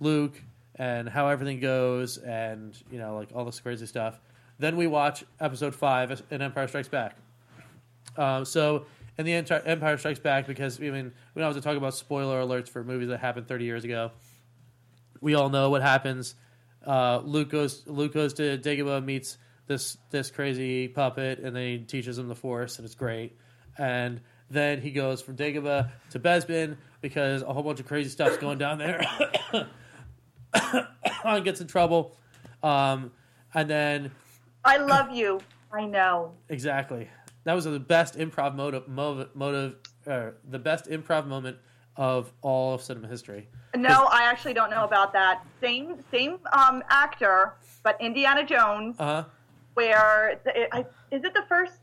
[0.01, 0.43] Luke
[0.75, 4.19] and how everything goes, and you know, like all this crazy stuff.
[4.63, 7.17] Then we watch episode five, in Empire Strikes Back.
[8.17, 8.87] Um, so
[9.19, 11.95] in the Enti- Empire Strikes Back, because I mean, we don't have to talk about
[11.95, 14.13] spoiler alerts for movies that happened 30 years ago.
[15.21, 16.37] We all know what happens.
[16.87, 17.83] Uh, Luke goes.
[17.89, 19.37] Luke goes to Dagobah, meets
[19.67, 23.37] this this crazy puppet, and then he teaches him the Force, and it's great.
[23.77, 28.37] And then he goes from Dagobah to Bespin because a whole bunch of crazy stuff's
[28.37, 29.05] going down there.
[30.55, 32.17] Han gets in trouble,
[32.63, 33.11] um,
[33.53, 34.13] and then
[34.65, 35.41] I love you.
[35.73, 36.33] I know.
[36.49, 37.09] Exactly.
[37.45, 41.57] That was the best improv motive, motive, motive uh, the best improv moment
[41.97, 43.49] of all of cinema history.
[43.77, 45.43] No, I actually don't know about that.
[45.61, 49.25] Same same um, actor, but Indiana Jones, Uh huh.
[49.75, 51.75] where the, I, is it the first?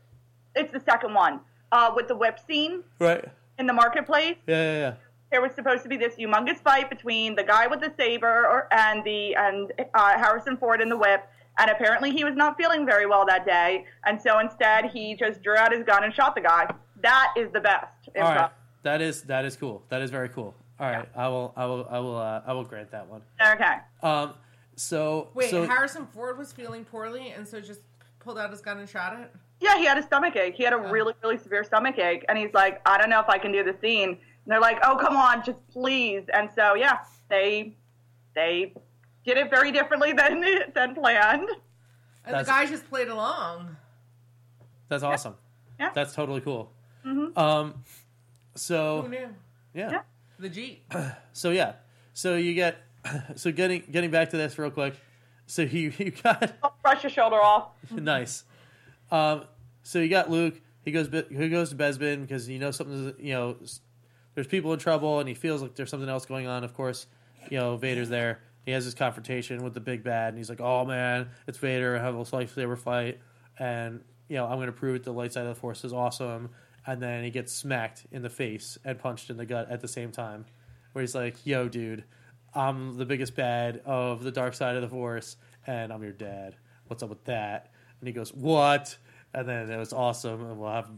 [0.54, 1.40] It's the second one
[1.72, 3.24] uh, with the whip scene Right.
[3.58, 4.36] in the marketplace.
[4.46, 4.94] Yeah, yeah, yeah.
[5.30, 8.66] There was supposed to be this humongous fight between the guy with the saber or,
[8.72, 11.24] and the and uh, Harrison Ford in the whip.
[11.58, 15.42] And apparently he was not feeling very well that day, and so instead he just
[15.42, 16.72] drew out his gun and shot the guy.
[17.02, 17.86] That is the best.
[18.16, 18.36] All improv.
[18.36, 18.50] right.
[18.82, 19.82] That is that is cool.
[19.90, 20.54] That is very cool.
[20.78, 21.06] All right.
[21.14, 23.20] I will I will I will uh, I will grant that one.
[23.40, 23.74] Okay.
[24.02, 24.34] Um.
[24.76, 27.80] So Wait, so Harrison Ford was feeling poorly, and so just
[28.20, 29.30] pulled out his gun and shot it.
[29.60, 30.54] Yeah, he had a stomach ache.
[30.54, 30.90] He had a Oh.
[30.90, 33.62] really, really severe stomach ache, and he's like, I don't know if I can do
[33.62, 34.08] the scene.
[34.10, 36.22] And they're like, Oh, come on, just please.
[36.32, 37.76] And so, yeah, they
[38.34, 38.72] they
[39.24, 40.44] did it very differently than
[40.74, 41.48] than planned.
[42.24, 43.76] And That's- the guy just played along.
[44.88, 45.34] that's awesome.
[45.78, 45.90] Yeah.
[45.94, 46.72] That's totally cool.
[47.06, 47.36] Mhm.
[47.36, 47.72] Um.
[47.72, 47.80] Who
[48.56, 49.28] So knew?
[49.74, 49.90] yeah.
[49.90, 50.02] Yeah.
[50.38, 50.92] The Jeep.
[51.32, 51.74] So yeah.
[52.12, 52.76] So you get.
[53.36, 54.94] So getting getting back to this real quick.
[55.46, 57.70] So you you got I'll brush your shoulder off.
[57.90, 58.44] nice.
[59.10, 59.44] Um,
[59.82, 60.60] so you got Luke.
[60.84, 61.08] He goes.
[61.30, 63.14] He goes to Bespin because you know something.
[63.18, 63.56] You know,
[64.34, 66.62] there's people in trouble, and he feels like there's something else going on.
[66.64, 67.06] Of course,
[67.50, 68.40] you know Vader's there.
[68.64, 71.96] He has this confrontation with the big bad, and he's like, "Oh man, it's Vader.
[71.96, 73.20] I have a lightsaber fight,
[73.58, 75.04] and you know I'm going to prove it.
[75.04, 76.50] The light side of the Force is awesome."
[76.86, 79.88] And then he gets smacked in the face and punched in the gut at the
[79.88, 80.46] same time,
[80.92, 82.04] where he's like, "Yo, dude,
[82.54, 85.36] I'm the biggest bad of the dark side of the Force,
[85.66, 86.56] and I'm your dad.
[86.86, 88.96] What's up with that?" And he goes, "What?"
[89.32, 90.90] And then it was awesome, and we'll have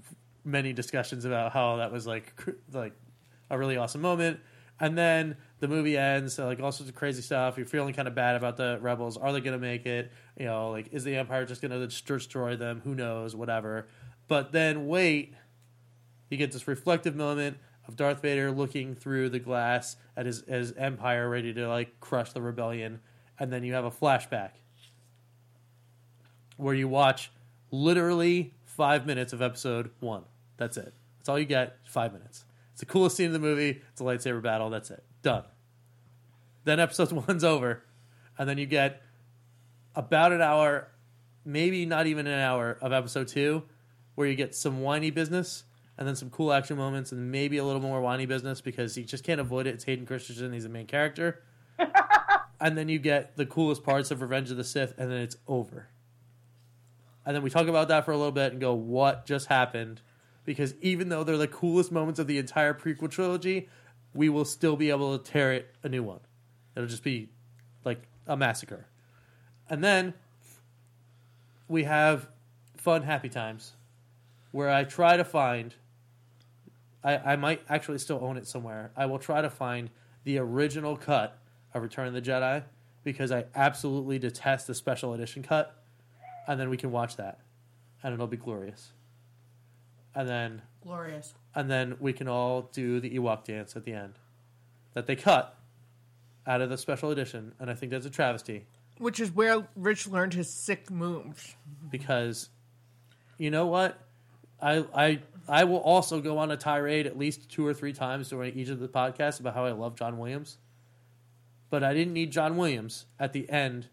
[0.44, 2.34] many discussions about how that was like
[2.72, 2.94] like
[3.50, 4.40] a really awesome moment.
[4.80, 7.56] And then the movie ends, so like all sorts of crazy stuff.
[7.56, 9.16] You're feeling kind of bad about the rebels.
[9.16, 10.10] Are they going to make it?
[10.36, 12.80] You know, like is the Empire just going to destroy them?
[12.82, 13.36] Who knows?
[13.36, 13.86] Whatever.
[14.26, 15.34] But then wait,
[16.30, 20.72] you get this reflective moment of Darth Vader looking through the glass at his, his
[20.72, 23.00] Empire, ready to like crush the rebellion,
[23.38, 24.50] and then you have a flashback
[26.56, 27.30] where you watch
[27.70, 30.24] literally five minutes of episode one.
[30.56, 30.92] That's it.
[31.18, 31.78] That's all you get.
[31.84, 32.44] Five minutes.
[32.72, 33.80] It's the coolest scene in the movie.
[33.92, 34.68] It's a lightsaber battle.
[34.68, 35.04] That's it.
[35.22, 35.44] Done.
[36.64, 37.82] Then episode one's over,
[38.38, 39.02] and then you get
[39.94, 40.88] about an hour,
[41.44, 43.62] maybe not even an hour of episode two,
[44.14, 45.64] where you get some whiny business
[45.98, 49.04] and then some cool action moments and maybe a little more whiny business because you
[49.04, 49.74] just can't avoid it.
[49.74, 50.52] It's Hayden Christensen.
[50.52, 51.42] He's the main character.
[52.60, 55.36] and then you get the coolest parts of Revenge of the Sith, and then it's
[55.46, 55.88] over.
[57.24, 60.00] And then we talk about that for a little bit and go, what just happened?
[60.44, 63.68] Because even though they're the coolest moments of the entire prequel trilogy,
[64.14, 66.20] we will still be able to tear it a new one.
[66.76, 67.28] It'll just be
[67.84, 68.86] like a massacre.
[69.68, 70.14] And then
[71.68, 72.28] we have
[72.76, 73.72] fun, happy times
[74.50, 75.74] where I try to find.
[77.04, 78.92] I, I might actually still own it somewhere.
[78.96, 79.90] I will try to find
[80.24, 81.38] the original cut
[81.74, 82.62] of Return of the Jedi
[83.02, 85.82] because I absolutely detest the special edition cut.
[86.46, 87.38] And then we can watch that,
[88.02, 88.92] and it'll be glorious.
[90.14, 91.34] And then Glorious.
[91.55, 94.14] And then we can all do the Ewok dance at the end
[94.94, 95.57] that they cut
[96.46, 98.66] out of the special edition, and I think that's a travesty
[98.98, 101.55] Which is where Rich learned his sick moves.
[101.90, 102.48] because
[103.38, 103.98] you know what
[104.61, 108.28] I I I will also go on a tirade at least two or three times
[108.28, 110.59] during each of the podcasts about how I love John Williams,
[111.70, 113.88] but I didn't need John Williams at the end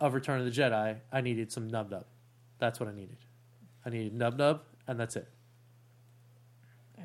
[0.00, 0.96] of Return of the Jedi.
[1.10, 2.04] I needed some nub nub.
[2.58, 3.16] That's what I needed.
[3.86, 5.28] I needed nub nub, and that's it.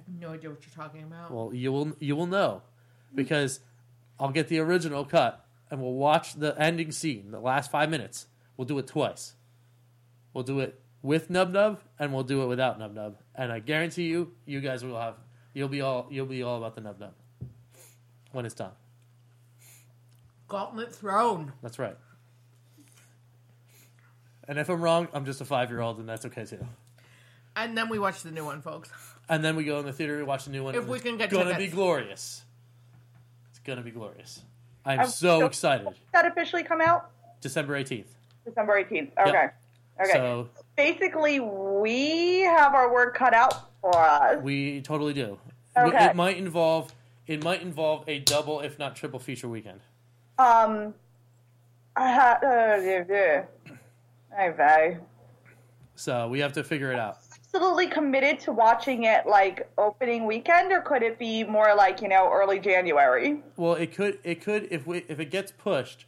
[0.08, 1.32] No idea what you're talking about.
[1.32, 2.62] Well, you will you will know
[3.14, 3.60] because
[4.20, 8.28] I'll get the original cut and we'll watch the ending scene, the last five minutes.
[8.56, 9.34] We'll do it twice.
[10.34, 13.18] We'll do it with Nub Nub and we'll do it without Nub Nub.
[13.36, 15.16] And I guarantee you, you guys will have
[15.54, 17.14] you'll be all you'll be all about the Nub Nub
[18.32, 18.72] when it's done.
[20.48, 21.52] Gauntlet thrown.
[21.62, 21.98] That's right.
[24.48, 26.66] And if I'm wrong, I'm just a five year old and that's okay too.
[27.56, 28.90] And then we watch the new one, folks.
[29.30, 30.76] and then we go in the theater and watch the new one.
[30.76, 31.66] If and we it's can get gonna tickets.
[31.66, 32.44] be glorious.
[33.50, 34.42] It's gonna be glorious.
[34.86, 35.88] I'm I'm so so- excited.
[36.14, 37.10] that officially come out
[37.42, 38.14] December eighteenth.
[38.46, 39.12] December 18th.
[39.28, 39.48] Okay.
[40.00, 40.12] Okay.
[40.14, 44.42] So Basically, we have our work cut out for us.
[44.42, 45.38] we totally do.
[45.78, 46.06] Okay.
[46.06, 46.94] It might involve
[47.28, 49.82] it might involve a double, if not triple, feature weekend.
[50.40, 50.94] Um,
[51.96, 52.38] I had.
[52.42, 53.44] Uh,
[54.42, 54.98] okay.
[55.96, 57.18] So we have to figure it out.
[57.58, 62.08] Absolutely committed to watching it like opening weekend, or could it be more like you
[62.08, 63.42] know early January?
[63.56, 66.06] Well, it could it could if we if it gets pushed,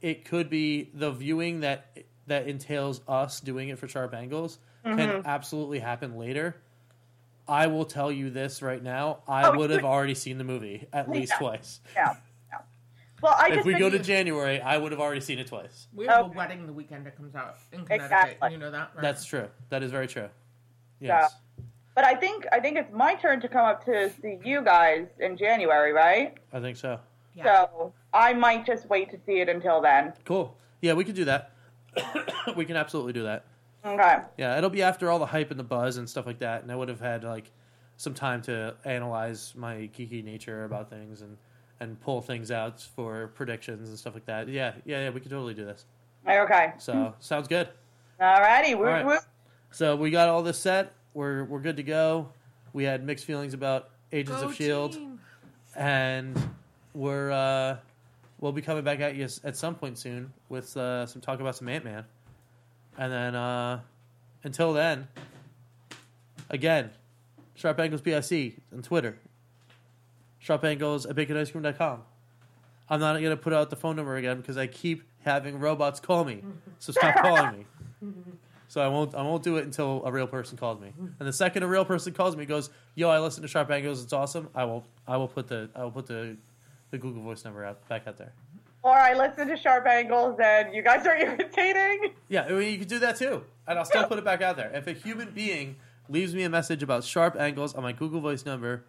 [0.00, 1.86] it could be the viewing that
[2.28, 4.96] that entails us doing it for Sharp Angles Mm-hmm.
[4.96, 6.56] can absolutely happen later.
[7.48, 9.18] I will tell you this right now.
[9.28, 11.38] I Oh, would have already seen the movie at least Yeah.
[11.38, 11.80] twice.
[11.94, 12.14] Yeah.
[12.50, 12.58] yeah.
[13.20, 15.88] Well, I If we go to think- January, I would have already seen it twice.
[15.92, 16.32] We have Okay.
[16.34, 18.04] a wedding the weekend it comes out in Connecticut.
[18.04, 18.52] Exactly.
[18.52, 19.02] You know that, right?
[19.02, 19.48] That's true.
[19.68, 20.30] That is very true.
[21.00, 21.34] Yes.
[21.94, 25.06] But I think I think it's my turn to come up to see you guys
[25.18, 26.38] in January, right?
[26.52, 27.00] I think so.
[27.34, 27.44] Yeah.
[27.44, 30.12] So I might just wait to see it until then.
[30.24, 30.56] Cool.
[30.80, 31.52] Yeah, we could do that.
[32.56, 33.44] we can absolutely do that.
[33.84, 34.18] Okay.
[34.36, 36.70] Yeah, it'll be after all the hype and the buzz and stuff like that, and
[36.70, 37.50] I would have had like
[37.96, 41.36] some time to analyze my geeky nature about things and
[41.80, 44.48] and pull things out for predictions and stuff like that.
[44.48, 45.86] Yeah, yeah, yeah, we could totally do this.
[46.28, 46.72] Okay.
[46.78, 47.68] So sounds good.
[48.20, 48.76] Alrighty.
[48.76, 49.04] Woo, right.
[49.04, 49.18] woo.
[49.70, 50.92] So we got all this set.
[51.14, 52.28] We're we're good to go.
[52.72, 55.20] We had mixed feelings about Agents Go of Shield, team.
[55.76, 56.36] and
[56.94, 57.76] we're uh,
[58.40, 61.56] we'll be coming back at you at some point soon with uh, some talk about
[61.56, 62.04] some Ant Man,
[62.98, 63.80] and then uh,
[64.44, 65.06] until then,
[66.48, 66.90] again,
[67.54, 69.18] Sharp Angles BIC on Twitter,
[70.38, 72.02] Sharp Angles at baconicecream.com.
[72.88, 76.00] I'm not going to put out the phone number again because I keep having robots
[76.00, 76.42] call me,
[76.80, 77.66] so stop calling me.
[78.70, 80.90] So I won't I won't do it until a real person calls me.
[80.90, 81.08] Hmm.
[81.18, 84.00] And the second a real person calls me, goes, "Yo, I listen to Sharp Angles.
[84.00, 86.36] It's awesome." I will I will put the I will put the
[86.92, 88.32] the Google Voice number out back out there.
[88.84, 92.12] Or I listen to Sharp Angles and you guys are irritating.
[92.28, 94.56] Yeah, I mean, you could do that too, and I'll still put it back out
[94.56, 94.70] there.
[94.72, 95.74] If a human being
[96.08, 98.84] leaves me a message about Sharp Angles on my Google Voice number,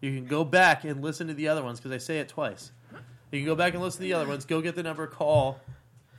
[0.00, 2.70] you can go back and listen to the other ones because I say it twice.
[3.30, 4.46] You can go back and listen to the other ones.
[4.46, 5.60] Go get the number, call,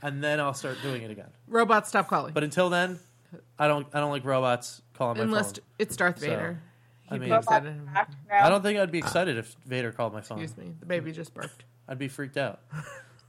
[0.02, 1.28] and then I'll start doing it again.
[1.48, 2.32] Robots, stop calling.
[2.32, 2.98] But until then,
[3.58, 5.64] I don't I don't like robots calling my Unless phone.
[5.78, 6.62] it's Darth So, Vader.
[7.10, 7.48] I He'd mean- be.
[8.32, 10.40] I don't think I'd be excited if Vader called my phone.
[10.40, 10.74] Excuse me.
[10.80, 11.64] The baby just burped.
[11.88, 12.60] I'd be freaked out.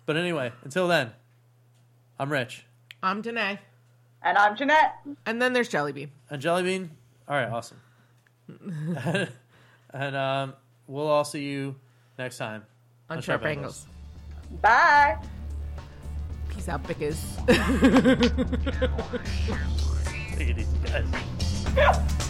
[0.05, 1.11] But anyway, until then,
[2.19, 2.65] I'm Rich.
[3.01, 3.59] I'm Danae.
[4.23, 4.95] And I'm Jeanette.
[5.25, 6.09] And then there's Jellybean.
[6.29, 6.89] And Jellybean,
[7.27, 7.77] all right, awesome.
[9.93, 10.53] and um,
[10.87, 11.75] we'll all see you
[12.19, 12.63] next time
[13.09, 13.87] On On Sharp Sharp Angles.
[14.61, 15.17] Bye.
[16.61, 17.37] Peace out, Bickers.
[20.37, 22.27] Take it easy, guys.